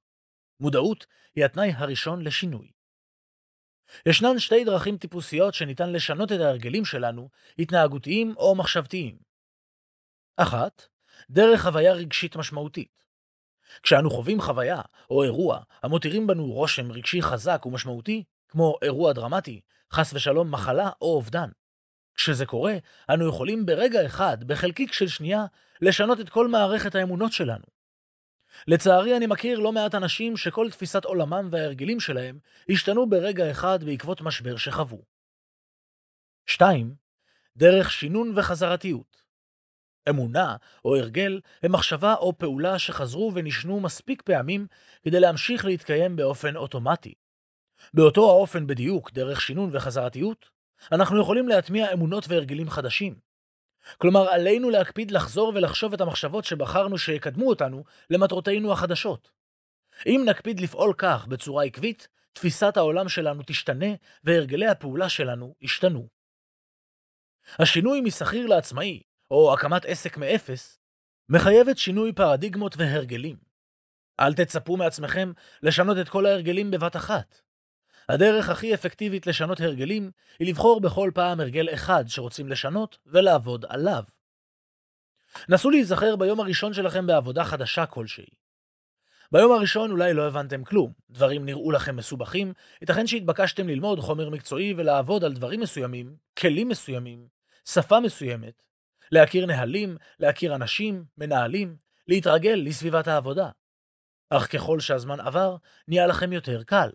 מודעות 0.60 1.06
היא 1.36 1.46
התנאי 1.46 1.72
הראשון 1.76 2.24
לשינוי. 2.24 2.72
ישנן 4.06 4.40
שתי 4.40 4.66
דרכים 4.66 4.98
טיפוסיות 4.98 5.54
שניתן 5.54 5.92
לשנות 5.92 6.32
את 6.32 6.40
ההרגלים 6.40 6.86
שלנו, 6.86 7.30
התנהגותיים 7.60 8.34
או 8.38 8.56
מחשבתיים. 8.56 9.18
אחת, 10.38 10.88
דרך 11.30 11.62
חוויה 11.62 11.94
רגשית 11.94 12.36
משמעותית. 12.36 13.04
כשאנו 13.84 14.10
חווים 14.10 14.42
חוויה 14.42 14.82
או 15.10 15.24
אירוע 15.24 15.60
המותירים 15.84 16.28
בנו 16.28 16.46
רושם 16.46 16.92
רגשי 16.92 17.22
חזק 17.22 17.66
ומשמעותי, 17.66 18.24
כמו 18.48 18.76
אירוע 18.82 19.14
דרמטי, 19.14 19.62
חס 19.94 20.14
ושלום 20.14 20.52
מחלה 20.52 20.90
או 21.02 21.16
אובדן. 21.16 21.50
כשזה 22.16 22.46
קורה, 22.46 22.74
אנו 23.10 23.30
יכולים 23.30 23.66
ברגע 23.66 24.06
אחד, 24.06 24.44
בחלקיק 24.44 24.94
של 24.94 25.08
שנייה, 25.08 25.46
לשנות 25.82 26.20
את 26.20 26.30
כל 26.30 26.48
מערכת 26.48 26.96
האמונות 26.96 27.32
שלנו. 27.32 27.79
לצערי 28.68 29.18
אני 29.18 29.28
מכיר 29.28 29.60
לא 29.60 29.72
מעט 29.72 29.96
אנשים 29.96 30.38
שכל 30.38 30.70
תפיסת 30.72 31.06
עולמם 31.06 31.48
וההרגלים 31.52 32.00
שלהם 32.00 32.40
השתנו 32.70 33.10
ברגע 33.10 33.52
אחד 33.52 33.84
בעקבות 33.84 34.22
משבר 34.22 34.58
שחוו. 34.58 35.02
2. 36.46 36.96
דרך 37.56 37.92
שינון 37.92 38.34
וחזרתיות. 38.36 39.24
אמונה 40.10 40.56
או 40.86 40.96
הרגל 40.96 41.42
הם 41.64 41.72
מחשבה 41.72 42.14
או 42.16 42.38
פעולה 42.38 42.80
שחזרו 42.80 43.32
ונשנו 43.36 43.80
מספיק 43.80 44.22
פעמים 44.22 44.68
כדי 45.04 45.20
להמשיך 45.20 45.66
להתקיים 45.66 46.16
באופן 46.16 46.56
אוטומטי. 46.56 47.14
באותו 47.94 48.30
האופן 48.30 48.68
בדיוק, 48.68 49.12
דרך 49.12 49.42
שינון 49.42 49.70
וחזרתיות, 49.74 50.50
אנחנו 50.92 51.22
יכולים 51.22 51.48
להטמיע 51.48 51.94
אמונות 51.94 52.26
והרגלים 52.28 52.70
חדשים. 52.70 53.29
כלומר, 53.98 54.30
עלינו 54.30 54.70
להקפיד 54.70 55.12
לחזור 55.12 55.52
ולחשוב 55.56 55.94
את 55.94 56.02
המחשבות 56.02 56.46
שבחרנו 56.46 56.98
שיקדמו 56.98 57.50
אותנו 57.50 57.84
למטרותינו 58.10 58.72
החדשות. 58.72 59.32
אם 60.06 60.22
נקפיד 60.26 60.60
לפעול 60.60 60.94
כך 60.98 61.28
בצורה 61.28 61.64
עקבית, 61.64 62.08
תפיסת 62.34 62.78
העולם 62.78 63.10
שלנו 63.10 63.44
תשתנה 63.46 63.86
והרגלי 64.24 64.68
הפעולה 64.68 65.10
שלנו 65.10 65.56
ישתנו. 65.62 66.08
השינוי 67.60 68.02
משכיר 68.02 68.48
לעצמאי, 68.48 69.02
או 69.32 69.54
הקמת 69.54 69.86
עסק 69.86 70.18
מאפס, 70.18 70.80
מחייבת 71.30 71.78
שינוי 71.78 72.14
פרדיגמות 72.14 72.76
והרגלים. 72.78 73.36
אל 74.20 74.34
תצפו 74.34 74.78
מעצמכם 74.78 75.32
לשנות 75.64 75.98
את 76.02 76.10
כל 76.10 76.26
ההרגלים 76.26 76.72
בבת 76.72 76.96
אחת. 76.96 77.42
הדרך 78.10 78.50
הכי 78.50 78.74
אפקטיבית 78.74 79.28
לשנות 79.28 79.60
הרגלים 79.60 80.12
היא 80.40 80.48
לבחור 80.48 80.82
בכל 80.82 81.12
פעם 81.14 81.40
הרגל 81.40 81.74
אחד 81.74 82.04
שרוצים 82.08 82.50
לשנות 82.50 82.98
ולעבוד 83.06 83.66
עליו. 83.70 84.04
נסו 85.50 85.70
להיזכר 85.70 86.16
ביום 86.16 86.40
הראשון 86.40 86.74
שלכם 86.74 87.08
בעבודה 87.08 87.44
חדשה 87.44 87.86
כלשהי. 87.86 88.26
ביום 89.32 89.52
הראשון 89.52 89.92
אולי 89.92 90.14
לא 90.14 90.28
הבנתם 90.28 90.64
כלום, 90.64 90.94
דברים 91.10 91.46
נראו 91.46 91.72
לכם 91.72 91.96
מסובכים, 91.96 92.54
ייתכן 92.82 93.08
שהתבקשתם 93.08 93.68
ללמוד 93.68 94.00
חומר 94.00 94.30
מקצועי 94.30 94.74
ולעבוד 94.78 95.24
על 95.24 95.34
דברים 95.34 95.60
מסוימים, 95.60 96.16
כלים 96.40 96.70
מסוימים, 96.70 97.28
שפה 97.66 98.00
מסוימת, 98.00 98.64
להכיר 99.12 99.46
נהלים, 99.46 99.98
להכיר 100.20 100.56
אנשים, 100.56 101.06
מנהלים, 101.18 101.76
להתרגל 102.08 102.62
לסביבת 102.66 103.08
העבודה. 103.08 103.50
אך 104.30 104.56
ככל 104.56 104.80
שהזמן 104.80 105.20
עבר, 105.20 105.56
נהיה 105.88 106.08
לכם 106.08 106.34
יותר 106.34 106.64
קל. 106.64 106.90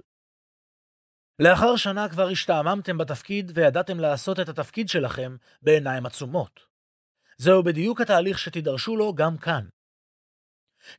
לאחר 1.38 1.76
שנה 1.76 2.08
כבר 2.08 2.28
השתעממתם 2.28 2.98
בתפקיד 2.98 3.52
וידעתם 3.54 4.00
לעשות 4.00 4.40
את 4.40 4.48
התפקיד 4.48 4.88
שלכם 4.88 5.36
בעיניים 5.62 6.06
עצומות. 6.06 6.60
זהו 7.36 7.62
בדיוק 7.62 8.00
התהליך 8.00 8.38
שתידרשו 8.38 8.96
לו 8.96 9.14
גם 9.14 9.36
כאן. 9.38 9.66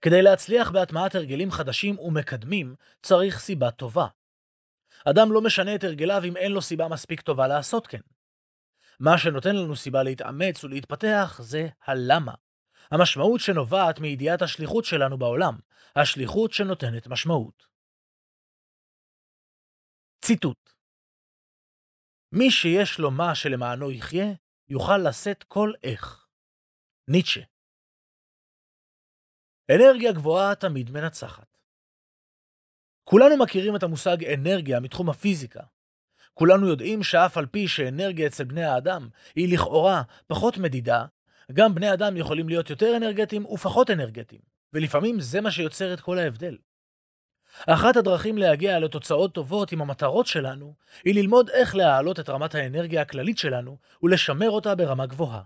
כדי 0.02 0.22
להצליח 0.22 0.72
בהטמעת 0.72 1.16
הרגלים 1.16 1.52
חדשים 1.52 2.00
ומקדמים, 2.00 2.76
צריך 3.02 3.40
סיבה 3.40 3.72
טובה. 3.72 4.08
אדם 5.06 5.32
לא 5.32 5.42
משנה 5.42 5.76
את 5.76 5.84
הרגליו 5.84 6.22
אם 6.26 6.38
אין 6.38 6.52
לו 6.52 6.62
סיבה 6.62 6.88
מספיק 6.88 7.22
טובה 7.22 7.48
לעשות 7.48 7.88
כן. 7.88 8.02
מה 9.00 9.18
שנותן 9.18 9.56
לנו 9.56 9.76
סיבה 9.76 10.04
להתאמץ 10.04 10.64
ולהתפתח 10.64 11.40
זה 11.44 11.68
הלמה. 11.86 12.34
המשמעות 12.92 13.40
שנובעת 13.40 14.00
מידיעת 14.00 14.42
השליחות 14.42 14.86
שלנו 14.86 15.18
בעולם, 15.18 15.58
השליחות 15.96 16.54
שנותנת 16.54 17.08
משמעות. 17.08 17.75
ציטוט 20.28 20.70
מי 22.32 22.52
שיש 22.52 23.00
לו 23.00 23.12
מה 23.12 23.36
שלמענו 23.36 23.92
יחיה, 23.92 24.26
יוכל 24.70 24.98
לשאת 24.98 25.44
כל 25.44 25.72
איך. 25.84 26.28
ניטשה 27.08 27.42
אנרגיה 29.72 30.12
גבוהה 30.12 30.56
תמיד 30.56 30.92
מנצחת. 30.92 31.58
כולנו 33.04 33.44
מכירים 33.44 33.76
את 33.76 33.84
המושג 33.84 34.18
אנרגיה 34.26 34.80
מתחום 34.80 35.10
הפיזיקה. 35.10 35.64
כולנו 36.34 36.68
יודעים 36.68 37.04
שאף 37.04 37.38
על 37.38 37.46
פי 37.46 37.68
שאנרגיה 37.68 38.28
אצל 38.28 38.44
בני 38.44 38.64
האדם 38.64 39.10
היא 39.36 39.54
לכאורה 39.54 40.02
פחות 40.28 40.58
מדידה, 40.58 41.06
גם 41.54 41.76
בני 41.76 41.94
אדם 41.94 42.18
יכולים 42.18 42.50
להיות 42.50 42.70
יותר 42.70 42.98
אנרגטיים 42.98 43.46
ופחות 43.46 43.90
אנרגטיים, 43.90 44.42
ולפעמים 44.74 45.20
זה 45.20 45.42
מה 45.42 45.52
שיוצר 45.52 45.94
את 45.94 46.02
כל 46.02 46.18
ההבדל. 46.18 46.58
אחת 47.68 47.98
הדרכים 47.98 48.38
להגיע 48.38 48.80
לתוצאות 48.80 49.34
טובות 49.34 49.72
עם 49.72 49.82
המטרות 49.82 50.28
שלנו, 50.28 50.74
היא 51.04 51.16
ללמוד 51.16 51.50
איך 51.50 51.76
להעלות 51.76 52.20
את 52.20 52.30
רמת 52.30 52.56
האנרגיה 52.56 53.02
הכללית 53.02 53.38
שלנו 53.38 53.78
ולשמר 54.04 54.50
אותה 54.50 54.76
ברמה 54.76 55.06
גבוהה. 55.06 55.42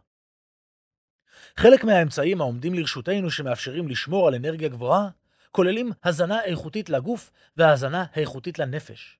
חלק 1.58 1.84
מהאמצעים 1.84 2.41
העומדים 2.41 2.74
לרשותנו 2.74 3.32
שמאפשרים 3.32 3.88
לשמור 3.88 4.28
על 4.28 4.36
אנרגיה 4.36 4.69
גבוהה, 4.69 5.10
כוללים 5.52 5.91
הזנה 6.04 6.43
איכותית 6.43 6.89
לגוף 6.89 7.32
והזנה 7.58 8.06
איכותית 8.15 8.60
לנפש. 8.60 9.17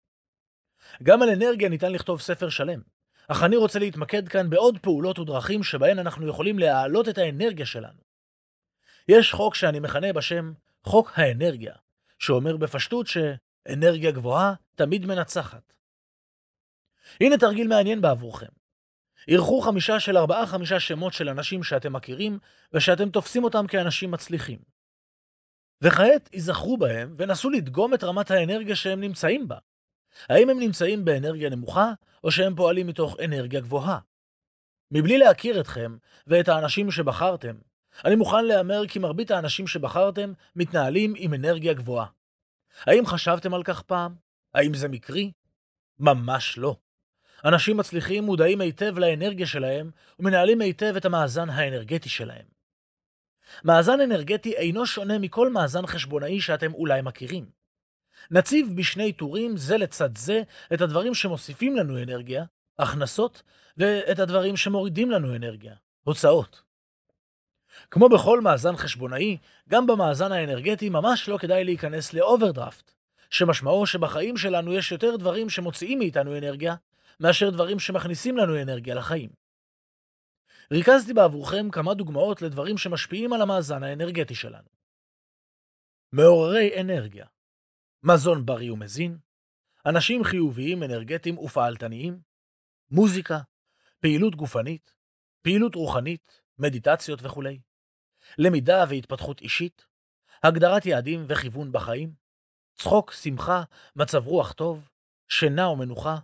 גם 1.04 1.21
על 1.21 1.30
אנרגיה 1.30 1.69
ניתן 1.69 1.91
לכתוב 1.91 2.21
ספר 2.21 2.49
שלם, 2.49 2.82
אך 3.28 3.43
אני 3.43 3.56
רוצה 3.56 3.80
להתמקד 3.80 4.28
כאן 4.28 4.49
בעוד 4.49 4.80
פעולות 4.82 5.19
ודרכים 5.19 5.63
שבהן 5.63 5.99
אנחנו 5.99 6.28
יכולים 6.28 6.60
להעלות 6.60 7.10
את 7.10 7.17
האנרגיה 7.17 7.65
שלנו. 7.65 7.99
יש 9.08 9.34
חוק 9.34 9.56
שאני 9.56 9.80
מכנה 9.80 10.13
בשם 10.13 10.54
חוק 10.84 11.12
האנרגיה, 11.15 11.73
שאומר 12.19 12.58
בפשטות 12.58 13.08
שאנרגיה 13.08 14.12
גבוהה 14.12 14.53
תמיד 14.75 15.05
מנצחת. 15.05 15.73
הנה 17.21 17.38
תרגיל 17.38 17.67
מעניין 17.67 18.01
בעבורכם. 18.01 18.60
אירחו 19.27 19.62
חמישה 19.62 19.99
של 19.99 20.17
ארבעה 20.17 20.47
חמישה 20.47 20.79
שמות 20.79 21.13
של 21.13 21.29
אנשים 21.29 21.63
שאתם 21.63 21.93
מכירים 21.93 22.39
ושאתם 22.73 23.10
תופסים 23.10 23.43
אותם 23.43 23.67
כאנשים 23.67 24.12
מצליחים. 24.12 24.60
וכעת 25.82 26.29
ייזכרו 26.34 26.77
בהם 26.77 27.13
ונסו 27.17 27.49
לדגום 27.49 27.93
את 27.93 28.03
רמת 28.03 28.32
האנרגיה 28.32 28.75
שהם 28.75 29.01
נמצאים 29.01 29.47
בה. 29.47 29.58
האם 30.29 30.49
הם 30.49 30.60
נמצאים 30.60 31.05
באנרגיה 31.05 31.49
נמוכה 31.49 31.91
או 32.23 32.32
שהם 32.32 32.55
פועלים 32.55 32.88
מתוך 32.88 33.15
אנרגיה 33.25 33.62
גבוהה? 33.62 33.99
מבלי 34.91 35.17
להכיר 35.17 35.62
אתכם 35.62 35.97
ואת 36.27 36.47
האנשים 36.47 36.91
שבחרתם, 36.91 37.55
אני 38.06 38.15
מוכן 38.15 38.45
להמר 38.45 38.88
כי 38.88 38.99
מרבית 38.99 39.32
האנשים 39.32 39.67
שבחרתם 39.67 40.34
מתנהלים 40.56 41.13
עם 41.17 41.34
אנרגיה 41.34 41.73
גבוהה. 41.73 42.06
האם 42.86 43.06
חשבתם 43.06 43.54
על 43.54 43.63
כך 43.63 43.82
פעם? 43.82 44.15
האם 44.54 44.73
זה 44.73 44.88
מקרי? 44.88 45.32
ממש 45.99 46.58
לא. 46.58 46.75
אנשים 47.45 47.78
מצליחים 47.78 48.23
מודעים 48.23 48.62
היטב 48.62 48.97
לאנרגיה 48.97 49.47
שלהם 49.47 49.91
ומנהלים 50.19 50.62
היטב 50.62 50.93
את 50.97 51.06
המאזן 51.06 51.49
האנרגטי 51.49 52.10
שלהם. 52.10 52.45
מאזן 53.63 54.02
אנרגטי 54.02 54.54
אינו 54.54 54.86
שונה 54.86 55.19
מכל 55.19 55.49
מאזן 55.49 55.88
חשבונאי 55.88 56.41
שאתם 56.41 56.73
אולי 56.73 57.02
מכירים. 57.02 57.49
נציב 58.32 58.67
בשני 58.75 59.13
טורים 59.13 59.58
זה 59.58 59.78
לצד 59.78 60.17
זה 60.17 60.41
את 60.73 60.82
הדברים 60.82 61.13
שמוסיפים 61.13 61.75
לנו 61.75 62.04
אנרגיה, 62.04 62.45
הכנסות, 62.80 63.43
ואת 63.78 64.19
הדברים 64.19 64.58
שמורידים 64.58 65.12
לנו 65.12 65.36
אנרגיה, 65.36 65.75
הוצאות. 66.04 66.68
כמו 67.92 68.10
בכל 68.10 68.42
מאזן 68.42 68.76
חשבונאי, 68.76 69.38
גם 69.70 69.88
במאזן 69.88 70.32
האנרגטי 70.32 70.89
ממש 70.89 71.30
לא 71.30 71.38
כדאי 71.38 71.63
להיכנס 71.63 72.13
לאוברדרפט, 72.13 72.92
שמשמעו 73.30 73.86
שבחיים 73.86 74.38
שלנו 74.38 74.74
יש 74.74 74.92
יותר 74.92 75.15
דברים 75.15 75.50
שמוציאים 75.50 76.00
מאיתנו 76.00 76.38
אנרגיה, 76.38 76.76
מאשר 77.20 77.50
דברים 77.50 77.80
שמכניסים 77.80 78.38
לנו 78.38 78.62
אנרגיה 78.62 78.96
לחיים. 78.96 79.30
ריכזתי 80.72 81.13
בעבורכם 81.13 81.70
כמה 81.72 81.94
דוגמאות 81.94 82.42
לדברים 82.42 82.78
שמשפיעים 82.78 83.34
על 83.34 83.42
המאזן 83.42 83.84
האנרגטי 83.84 84.36
שלנו. 84.36 84.68
מעוררי 86.13 86.82
אנרגיה. 86.82 87.26
מזון 88.04 88.46
בריא 88.46 88.72
ומזין, 88.72 89.18
אנשים 89.86 90.24
חיוביים, 90.24 90.84
אנרגטיים 90.84 91.38
ופעלתניים, 91.38 92.20
מוזיקה, 92.92 93.39
פעילות 94.00 94.36
גופנית, 94.36 94.92
פעילות 95.42 95.76
רוחנית, 95.76 96.42
מדיטציות 96.60 97.20
וכו', 97.24 97.44
למידה 98.38 98.84
והתפתחות 98.89 99.42
אישית, 99.42 99.86
הגדרת 100.44 100.86
יעדים 100.86 101.26
וכיוון 101.28 101.72
בחיים, 101.72 102.13
צחוק, 102.76 103.12
שמחה, 103.12 103.63
מצב 103.96 104.28
רוח 104.28 104.52
טוב, 104.52 104.89
שינה 105.28 105.70
ומנוחה, 105.70 106.18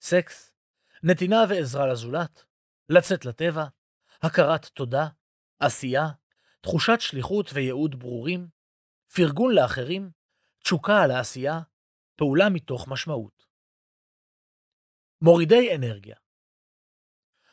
סקס, 0.00 0.52
נתינה 1.02 1.36
ועזרה 1.48 1.86
לזולת, 1.86 2.44
לצאת 2.88 3.24
לטבע, 3.24 3.64
הכרת 4.22 4.64
תודה, 4.64 5.06
עשייה, 5.58 6.06
תחושת 6.60 7.00
שליחות 7.00 7.50
וייעוד 7.54 7.98
ברורים, 7.98 8.48
פרגון 9.14 9.54
לאחרים, 9.54 10.10
תשוקה 10.62 11.02
על 11.02 11.10
העשייה, 11.10 11.60
פעולה 12.16 12.48
מתוך 12.48 12.88
משמעות. 12.88 13.46
מורידי 15.22 15.76
אנרגיה 15.76 16.16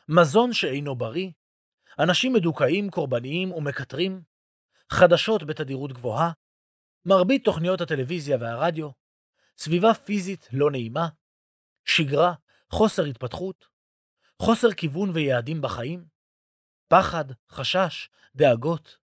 מזון 0.08 0.52
שאינו 0.52 0.96
בריא, 0.96 1.30
אנשים 1.98 2.32
מדוכאים, 2.32 2.90
קורבניים 2.90 3.52
ומקטרים, 3.52 4.22
חדשות 4.92 5.46
בתדירות 5.46 5.92
גבוהה, 5.92 6.32
מרבית 7.06 7.44
תוכניות 7.44 7.80
הטלוויזיה 7.80 8.36
והרדיו, 8.40 8.90
סביבה 9.58 9.94
פיזית 9.94 10.48
לא 10.52 10.70
נעימה, 10.70 11.08
שגרה, 11.84 12.34
חוסר 12.70 13.04
התפתחות, 13.04 13.68
חוסר 14.42 14.72
כיוון 14.72 15.10
ויעדים 15.10 15.60
בחיים, 15.60 16.04
פחד, 16.88 17.24
חשש, 17.50 18.08
דאגות, 18.34 18.98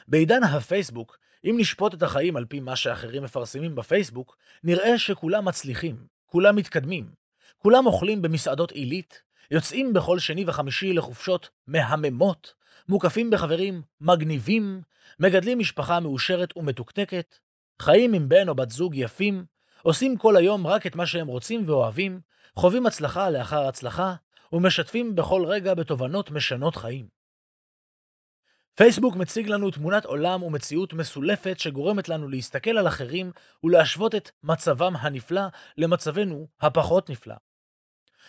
בעידן 0.08 0.42
הפייסבוק, 0.42 1.18
אם 1.44 1.56
נשפוט 1.58 1.94
את 1.94 2.02
החיים 2.02 2.36
על 2.36 2.44
פי 2.44 2.60
מה 2.60 2.76
שאחרים 2.76 3.22
מפרסמים 3.22 3.74
בפייסבוק, 3.74 4.36
נראה 4.64 4.98
שכולם 4.98 5.44
מצליחים, 5.44 6.06
כולם 6.26 6.56
מתקדמים, 6.56 7.14
כולם 7.58 7.86
אוכלים 7.86 8.22
במסעדות 8.22 8.72
עילית, 8.72 9.23
יוצאים 9.50 9.92
בכל 9.92 10.18
שני 10.18 10.44
וחמישי 10.46 10.92
לחופשות 10.92 11.48
מהממות, 11.66 12.54
מוקפים 12.88 13.30
בחברים 13.30 13.82
מגניבים, 14.00 14.82
מגדלים 15.20 15.58
משפחה 15.58 16.00
מאושרת 16.00 16.56
ומתוקתקת, 16.56 17.38
חיים 17.82 18.14
עם 18.14 18.28
בן 18.28 18.48
או 18.48 18.54
בת 18.54 18.70
זוג 18.70 18.94
יפים, 18.94 19.44
עושים 19.82 20.16
כל 20.16 20.36
היום 20.36 20.66
רק 20.66 20.86
את 20.86 20.96
מה 20.96 21.06
שהם 21.06 21.26
רוצים 21.26 21.68
ואוהבים, 21.68 22.20
חווים 22.56 22.86
הצלחה 22.86 23.30
לאחר 23.30 23.66
הצלחה, 23.66 24.14
ומשתפים 24.52 25.14
בכל 25.14 25.44
רגע 25.46 25.74
בתובנות 25.74 26.30
משנות 26.30 26.76
חיים. 26.76 27.08
פייסבוק 28.74 29.16
מציג 29.16 29.48
לנו 29.48 29.70
תמונת 29.70 30.04
עולם 30.04 30.42
ומציאות 30.42 30.92
מסולפת 30.92 31.58
שגורמת 31.58 32.08
לנו 32.08 32.28
להסתכל 32.28 32.78
על 32.78 32.88
אחרים 32.88 33.32
ולהשוות 33.64 34.14
את 34.14 34.30
מצבם 34.42 34.96
הנפלא 34.96 35.42
למצבנו 35.76 36.46
הפחות 36.60 37.10
נפלא. 37.10 37.34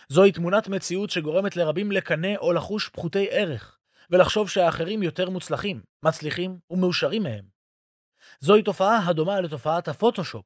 זוהי 0.08 0.32
תמונת 0.32 0.68
מציאות 0.68 1.10
שגורמת 1.10 1.56
לרבים 1.56 1.92
לקנא 1.92 2.36
או 2.38 2.52
לחוש 2.52 2.88
פחותי 2.88 3.26
ערך, 3.30 3.78
ולחשוב 4.10 4.48
שהאחרים 4.48 5.02
יותר 5.02 5.30
מוצלחים, 5.30 5.80
מצליחים 6.02 6.58
ומאושרים 6.70 7.22
מהם. 7.22 7.44
זוהי 8.40 8.62
תופעה 8.62 9.08
הדומה 9.08 9.40
לתופעת 9.40 9.88
הפוטושופ, 9.88 10.44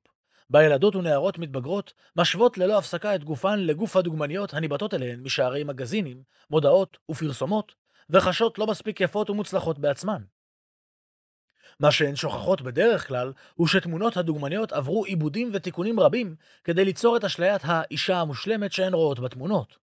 בה 0.51 0.63
ילדות 0.63 0.97
ונערות 0.97 1.39
מתבגרות 1.39 1.93
משוות 2.17 2.59
ללא 2.59 2.79
הפסקה 2.79 3.15
את 3.15 3.25
גופן 3.25 3.59
לגוף 3.59 3.97
הדוגמניות 3.97 4.55
הניבטות 4.55 4.95
אליהן 4.95 5.21
משערי 5.21 5.65
מגזינים, 5.65 6.23
מודעות 6.51 6.99
ופרסומות, 7.11 7.73
וחשות 8.11 8.59
לא 8.59 8.67
מספיק 8.67 9.01
יפות 9.01 9.31
ומוצלחות 9.31 9.79
בעצמן. 9.79 10.23
מה 11.81 11.93
שהן 11.93 12.17
שוכחות 12.17 12.63
בדרך 12.63 13.09
כלל, 13.09 13.33
הוא 13.55 13.67
שתמונות 13.67 14.17
הדוגמניות 14.17 14.73
עברו 14.73 15.05
עיבודים 15.05 15.51
ותיקונים 15.53 16.01
רבים 16.01 16.35
כדי 16.65 16.85
ליצור 16.85 17.17
את 17.17 17.25
אשליית 17.25 17.63
האישה 17.65 18.21
המושלמת 18.21 18.73
שהן 18.73 18.95
רואות 18.95 19.21
בתמונות. 19.21 19.79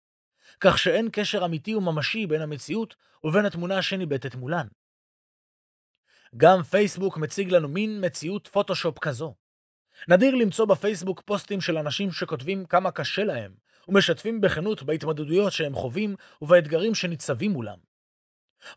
כך 0.59 0.77
שאין 0.77 1.09
קשר 1.11 1.45
אמיתי 1.45 1.75
וממשי 1.75 2.27
בין 2.27 2.41
המציאות 2.41 2.95
ובין 3.23 3.45
התמונה 3.45 3.81
שניבטת 3.81 4.35
מולן. 4.35 4.67
גם 6.37 6.63
פייסבוק 6.63 7.17
מציג 7.17 7.49
לנו 7.49 7.67
מין 7.67 8.05
מציאות 8.05 8.47
פוטושופ 8.47 8.99
כזו. 8.99 9.35
נדיר 10.07 10.35
למצוא 10.35 10.65
בפייסבוק 10.65 11.21
פוסטים 11.21 11.61
של 11.61 11.77
אנשים 11.77 12.11
שכותבים 12.11 12.65
כמה 12.65 12.91
קשה 12.91 13.23
להם, 13.23 13.55
ומשתפים 13.87 14.41
בכנות 14.41 14.83
בהתמודדויות 14.83 15.51
שהם 15.51 15.75
חווים 15.75 16.15
ובאתגרים 16.41 16.95
שניצבים 16.95 17.51
מולם. 17.51 17.77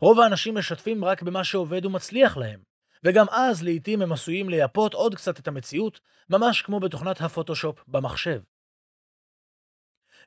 רוב 0.01 0.19
האנשים 0.19 0.57
משתפים 0.57 1.05
רק 1.05 1.21
במה 1.21 1.43
שעובד 1.43 1.85
ומצליח 1.85 2.37
להם, 2.37 2.68
וגם 3.03 3.25
אז 3.31 3.63
לעיתים 3.63 4.01
הם 4.01 4.11
עשויים 4.11 4.49
לייפות 4.49 4.93
עוד 4.93 5.15
קצת 5.15 5.39
את 5.39 5.47
המציאות, 5.47 5.99
ממש 6.29 6.61
כמו 6.61 6.79
בתוכנת 6.79 7.21
הפוטושופ 7.21 7.83
במחשב. 7.87 8.41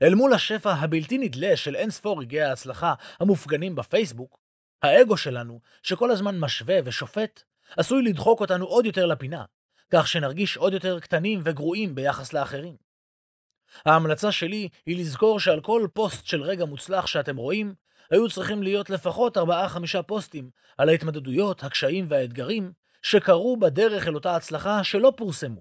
אל 0.02 0.14
מול 0.14 0.32
השפע 0.32 0.72
הבלתי 0.72 1.18
נדלה 1.18 1.56
של 1.56 1.76
אין 1.76 1.90
ספור 1.90 2.20
רגעי 2.20 2.42
ההצלחה 2.42 2.94
המופגנים 3.20 3.74
בפייסבוק, 3.74 4.38
האגו 4.82 5.16
שלנו, 5.16 5.60
שכל 5.82 6.10
הזמן 6.10 6.38
משווה 6.38 6.78
ושופט, 6.84 7.42
עשוי 7.76 8.02
לדחוק 8.02 8.40
אותנו 8.40 8.66
עוד 8.66 8.86
יותר 8.86 9.06
לפינה, 9.06 9.44
כך 9.90 10.08
שנרגיש 10.08 10.56
עוד 10.56 10.72
יותר 10.72 11.00
קטנים 11.00 11.40
וגרועים 11.44 11.94
ביחס 11.94 12.32
לאחרים. 12.32 12.76
ההמלצה 13.86 14.32
שלי 14.32 14.68
היא 14.86 15.00
לזכור 15.00 15.40
שעל 15.40 15.60
כל 15.60 15.86
פוסט 15.92 16.26
של 16.26 16.42
רגע 16.42 16.64
מוצלח 16.64 17.06
שאתם 17.06 17.36
רואים, 17.36 17.74
היו 18.12 18.28
צריכים 18.28 18.62
להיות 18.62 18.90
לפחות 18.90 19.36
4-5 19.36 19.40
פוסטים 20.06 20.50
על 20.78 20.88
ההתמודדויות, 20.88 21.64
הקשיים 21.64 22.04
והאתגרים 22.08 22.72
שקרו 23.02 23.56
בדרך 23.56 24.06
אל 24.06 24.14
אותה 24.14 24.36
הצלחה 24.36 24.84
שלא 24.84 25.12
פורסמו. 25.16 25.60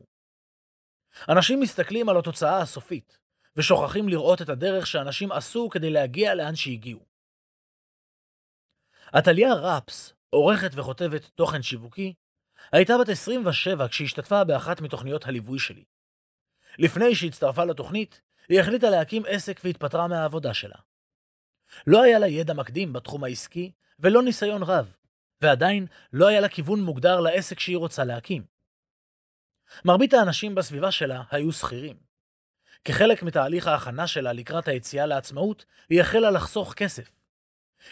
אנשים 1.29 1.59
מסתכלים 1.59 2.09
על 2.09 2.17
התוצאה 2.17 2.57
הסופית, 2.61 3.17
ושוכחים 3.55 4.09
לראות 4.09 4.41
את 4.41 4.49
הדרך 4.49 4.87
שאנשים 4.87 5.31
עשו 5.31 5.69
כדי 5.69 5.89
להגיע 5.89 6.35
לאן 6.35 6.55
שהגיעו. 6.55 7.05
עתליה 9.11 9.53
רפס, 9.53 10.13
עורכת 10.29 10.71
וכותבת 10.75 11.25
תוכן 11.25 11.61
שיווקי, 11.61 12.13
הייתה 12.71 12.93
בת 13.01 13.09
27 13.09 13.87
כשהשתתפה 13.87 14.43
באחת 14.43 14.81
מתוכניות 14.81 15.25
הליווי 15.25 15.59
שלי. 15.59 15.83
לפני 16.77 17.15
שהצטרפה 17.15 17.63
לתוכנית, 17.63 18.21
היא 18.49 18.59
החליטה 18.59 18.89
להקים 18.89 19.23
עסק 19.27 19.61
והתפטרה 19.63 20.07
מהעבודה 20.07 20.53
שלה. 20.53 20.90
לא 21.87 22.03
היה 22.03 22.19
לה 22.19 22.27
ידע 22.27 22.53
מקדים 22.53 22.93
בתחום 22.93 23.23
העסקי 23.23 23.71
ולא 23.99 24.23
ניסיון 24.23 24.63
רב, 24.63 24.95
ועדיין 25.41 25.85
לא 26.13 26.27
היה 26.27 26.39
לה 26.39 26.49
כיוון 26.49 26.83
מוגדר 26.83 27.19
לעסק 27.19 27.59
שהיא 27.59 27.77
רוצה 27.77 28.03
להקים. 28.03 28.43
מרבית 29.85 30.13
האנשים 30.13 30.55
בסביבה 30.55 30.91
שלה 30.91 31.23
היו 31.31 31.51
שכירים. 31.51 31.95
כחלק 32.85 33.23
מתהליך 33.23 33.67
ההכנה 33.67 34.07
שלה 34.07 34.33
לקראת 34.33 34.67
היציאה 34.67 35.05
לעצמאות, 35.05 35.65
היא 35.89 36.01
החלה 36.01 36.31
לחסוך 36.31 36.73
כסף. 36.73 37.11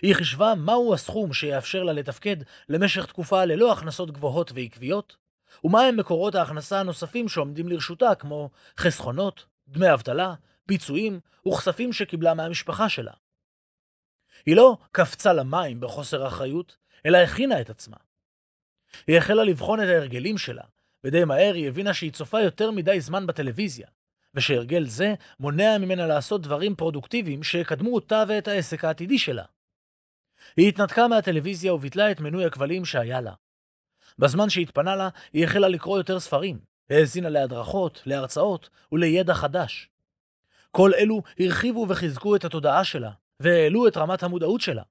היא 0.02 0.16
חישבה 0.16 0.54
מהו 0.56 0.94
הסכום 0.94 1.34
שיאפשר 1.34 1.84
לה 1.84 1.94
לתפקד 1.94 2.38
למשך 2.70 3.06
תקופה 3.06 3.46
ללא 3.46 3.72
הכנסות 3.72 4.12
גבוהות 4.12 4.52
ועקביות, 4.56 5.18
ומהם 5.64 5.98
מקורות 5.98 6.36
ההכנסה 6.36 6.80
הנוספים 6.80 7.30
שעומדים 7.30 7.68
לרשותה 7.68 8.16
כמו 8.16 8.50
חסכונות, 8.78 9.46
דמי 9.68 9.94
אבטלה, 9.94 10.34
פיצויים 10.66 11.20
וכספים 11.48 11.94
שקיבלה 11.94 12.34
מהמשפחה 12.34 12.90
שלה. 12.90 13.12
היא 14.46 14.56
לא 14.56 14.78
קפצה 14.92 15.34
למים 15.34 15.80
בחוסר 15.80 16.28
אחריות, 16.28 16.78
אלא 17.06 17.18
הכינה 17.18 17.62
את 17.62 17.70
עצמה. 17.70 17.98
היא 19.08 19.18
החלה 19.18 19.44
לבחון 19.44 19.84
את 19.84 19.88
ההרגלים 19.88 20.38
שלה, 20.38 20.64
ודי 21.04 21.24
מהר 21.24 21.54
היא 21.54 21.68
הבינה 21.68 21.94
שהיא 21.94 22.12
צופה 22.12 22.42
יותר 22.42 22.72
מדי 22.72 23.02
זמן 23.02 23.28
בטלוויזיה, 23.28 23.88
ושהרגל 24.36 24.86
זה 24.86 25.14
מונע 25.40 25.78
ממנה 25.78 26.08
לעשות 26.08 26.42
דברים 26.42 26.76
פרודוקטיביים 26.76 27.44
שיקדמו 27.44 27.96
אותה 27.96 28.24
ואת 28.28 28.48
העסק 28.48 28.86
העתידי 28.86 29.20
שלה. 29.20 29.44
היא 30.58 30.70
התנתקה 30.70 31.08
מהטלוויזיה 31.08 31.74
וביטלה 31.74 32.12
את 32.12 32.20
מנוי 32.20 32.46
הכבלים 32.46 32.86
שהיה 32.86 33.22
לה. 33.22 33.34
בזמן 34.20 34.50
שהתפנה 34.50 34.96
לה, 34.96 35.10
היא 35.34 35.46
החלה 35.46 35.68
לקרוא 35.68 35.98
יותר 35.98 36.20
ספרים, 36.20 36.60
האזינה 36.90 37.30
להדרכות, 37.30 38.02
להרצאות 38.06 38.70
ולידע 38.92 39.34
חדש. 39.34 39.90
כל 40.72 40.92
אלו 40.94 41.22
הרחיבו 41.40 41.86
וחיזקו 41.90 42.36
את 42.36 42.46
התודעה 42.46 42.84
שלה, 42.84 43.12
והעלו 43.40 43.88
את 43.88 43.98
רמת 43.98 44.24
המודעות 44.24 44.62
שלה. 44.62 44.84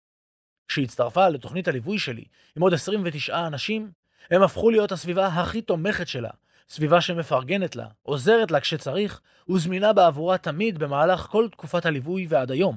כשהצטרפה 0.68 1.28
לתוכנית 1.28 1.68
הליווי 1.68 1.98
שלי 1.98 2.24
עם 2.56 2.62
עוד 2.62 2.74
29 2.74 3.46
אנשים, 3.46 3.90
הם 4.30 4.42
הפכו 4.42 4.70
להיות 4.70 4.92
הסביבה 4.92 5.26
הכי 5.26 5.62
תומכת 5.62 6.08
שלה, 6.08 6.30
סביבה 6.68 7.00
שמפרגנת 7.00 7.76
לה, 7.76 7.86
עוזרת 8.02 8.50
לה 8.50 8.60
כשצריך, 8.60 9.20
וזמינה 9.48 9.92
בעבורה 9.92 10.38
תמיד 10.38 10.78
במהלך 10.78 11.20
כל 11.20 11.48
תקופת 11.52 11.86
הליווי 11.86 12.26
ועד 12.28 12.50
היום. 12.50 12.76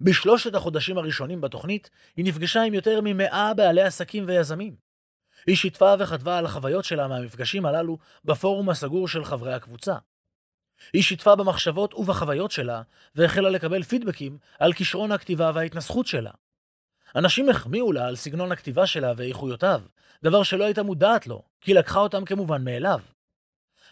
בשלושת 0.00 0.54
החודשים 0.54 0.98
הראשונים 0.98 1.40
בתוכנית, 1.40 1.90
היא 2.16 2.24
נפגשה 2.24 2.62
עם 2.62 2.74
יותר 2.74 3.00
ממאה 3.04 3.54
בעלי 3.54 3.82
עסקים 3.82 4.24
ויזמים. 4.26 4.76
היא 5.46 5.56
שיתפה 5.56 5.94
וכתבה 5.98 6.38
על 6.38 6.46
החוויות 6.46 6.84
שלה 6.84 7.08
מהמפגשים 7.08 7.66
הללו 7.66 7.98
בפורום 8.24 8.70
הסגור 8.70 9.08
של 9.08 9.24
חברי 9.24 9.54
הקבוצה. 9.54 9.94
היא 10.92 11.02
שיתפה 11.02 11.36
במחשבות 11.36 11.94
ובחוויות 11.94 12.50
שלה, 12.50 12.82
והחלה 13.14 13.50
לקבל 13.50 13.82
פידבקים 13.82 14.38
על 14.58 14.72
כישרון 14.72 15.12
הכתיבה 15.12 15.50
וההתנסחות 15.54 16.06
שלה. 16.06 16.30
אנשים 17.16 17.48
החמיאו 17.48 17.92
לה 17.92 18.06
על 18.06 18.16
סגנון 18.16 18.52
הכתיבה 18.52 18.86
שלה 18.86 19.12
ואיכויותיו, 19.16 19.82
דבר 20.22 20.42
שלא 20.42 20.64
הייתה 20.64 20.82
מודעת 20.82 21.26
לו, 21.26 21.42
כי 21.60 21.74
לקחה 21.74 21.98
אותם 21.98 22.24
כמובן 22.24 22.64
מאליו. 22.64 23.00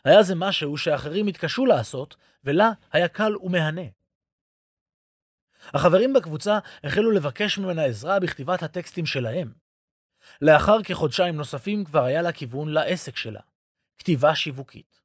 היה 0.04 0.22
זה 0.22 0.34
משהו 0.34 0.78
שאחרים 0.78 1.26
התקשו 1.26 1.66
לעשות, 1.66 2.16
ולה 2.44 2.70
היה 2.92 3.08
קל 3.08 3.36
ומהנה. 3.36 3.82
החברים 5.64 6.12
בקבוצה 6.12 6.58
החלו 6.84 7.10
לבקש 7.10 7.58
ממנה 7.58 7.84
עזרה 7.84 8.20
בכתיבת 8.20 8.62
הטקסטים 8.62 9.06
שלהם. 9.06 9.52
לאחר 10.42 10.82
כחודשיים 10.82 11.36
נוספים 11.36 11.84
כבר 11.84 12.04
היה 12.04 12.22
לה 12.22 12.32
כיוון 12.32 12.68
לעסק 12.68 13.16
שלה, 13.16 13.40
כתיבה 13.98 14.34
שיווקית. 14.34 14.99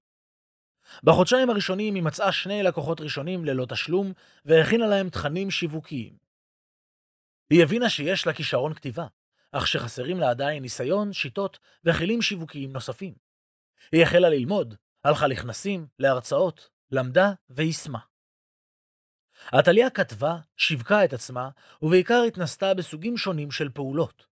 בחודשיים 1.03 1.49
הראשונים 1.49 1.95
היא 1.95 2.03
מצאה 2.03 2.31
שני 2.31 2.63
לקוחות 2.63 3.01
ראשונים 3.01 3.45
ללא 3.45 3.65
תשלום, 3.65 4.13
והכינה 4.45 4.87
להם 4.87 5.09
תכנים 5.09 5.51
שיווקיים. 5.51 6.17
היא 7.49 7.63
הבינה 7.63 7.89
שיש 7.89 8.27
לה 8.27 8.33
כישרון 8.33 8.73
כתיבה, 8.73 9.07
אך 9.51 9.67
שחסרים 9.67 10.19
לה 10.19 10.29
עדיין 10.29 10.63
ניסיון, 10.63 11.13
שיטות 11.13 11.59
וכלים 11.83 12.21
שיווקיים 12.21 12.71
נוספים. 12.71 13.13
היא 13.91 14.03
החלה 14.03 14.29
ללמוד, 14.29 14.75
הלכה 15.03 15.27
לכנסים, 15.27 15.87
להרצאות, 15.99 16.69
למדה 16.91 17.31
ויישמה. 17.49 17.99
עתליה 19.51 19.89
כתבה, 19.89 20.37
שיווקה 20.57 21.05
את 21.05 21.13
עצמה, 21.13 21.49
ובעיקר 21.81 22.21
התנסתה 22.27 22.73
בסוגים 22.73 23.17
שונים 23.17 23.51
של 23.51 23.69
פעולות. 23.69 24.25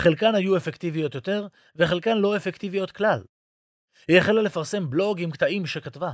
חלקן 0.00 0.34
היו 0.34 0.56
אפקטיביות 0.56 1.14
יותר, 1.14 1.46
וחלקן 1.76 2.16
לא 2.16 2.36
אפקטיביות 2.36 2.90
כלל. 2.90 3.22
היא 4.08 4.18
החלה 4.18 4.42
לפרסם 4.42 4.90
בלוג 4.90 5.20
עם 5.20 5.30
קטעים 5.30 5.66
שכתבה. 5.66 6.10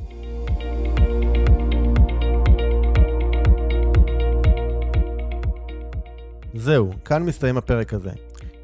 זהו, 6.54 6.90
כאן 7.04 7.22
מסתיים 7.22 7.56
הפרק 7.56 7.94
הזה. 7.94 8.10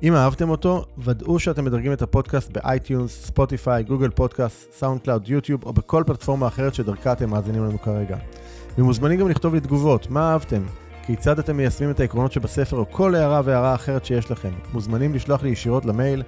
אם 0.03 0.15
אהבתם 0.15 0.51
אותו, 0.51 0.85
ודאו 0.99 1.39
שאתם 1.39 1.65
מדרגים 1.65 1.93
את 1.93 2.03
הפודקאסט 2.03 2.51
ב 2.51 2.60
iTunes, 2.60 3.27
ספוטיפיי, 3.27 3.83
גוגל 3.83 4.11
פודקאסט, 4.11 4.73
סאונד 4.73 5.01
קלאוד, 5.01 5.29
יוטיוב 5.29 5.65
או 5.65 5.73
בכל 5.73 6.03
פלטפורמה 6.07 6.47
אחרת 6.47 6.75
שדרכה 6.75 7.13
אתם 7.13 7.31
מאזינים 7.31 7.65
לנו 7.65 7.83
כרגע. 7.83 8.17
ומוזמנים 8.79 9.21
גם 9.21 9.29
לכתוב 9.29 9.55
לי 9.55 9.61
תגובות, 9.61 10.11
מה 10.11 10.33
אהבתם? 10.33 10.63
כיצד 11.07 11.39
אתם 11.39 11.57
מיישמים 11.57 11.91
את 11.91 12.01
העקרונות 12.01 12.33
שבספר 12.33 12.77
או 12.77 12.91
כל 12.91 13.15
הערה 13.15 13.41
והערה 13.45 13.75
אחרת 13.75 14.05
שיש 14.05 14.31
לכם. 14.31 14.53
מוזמנים 14.73 15.15
לשלוח 15.15 15.43
לי 15.43 15.49
ישירות 15.49 15.85
למייל 15.85 16.23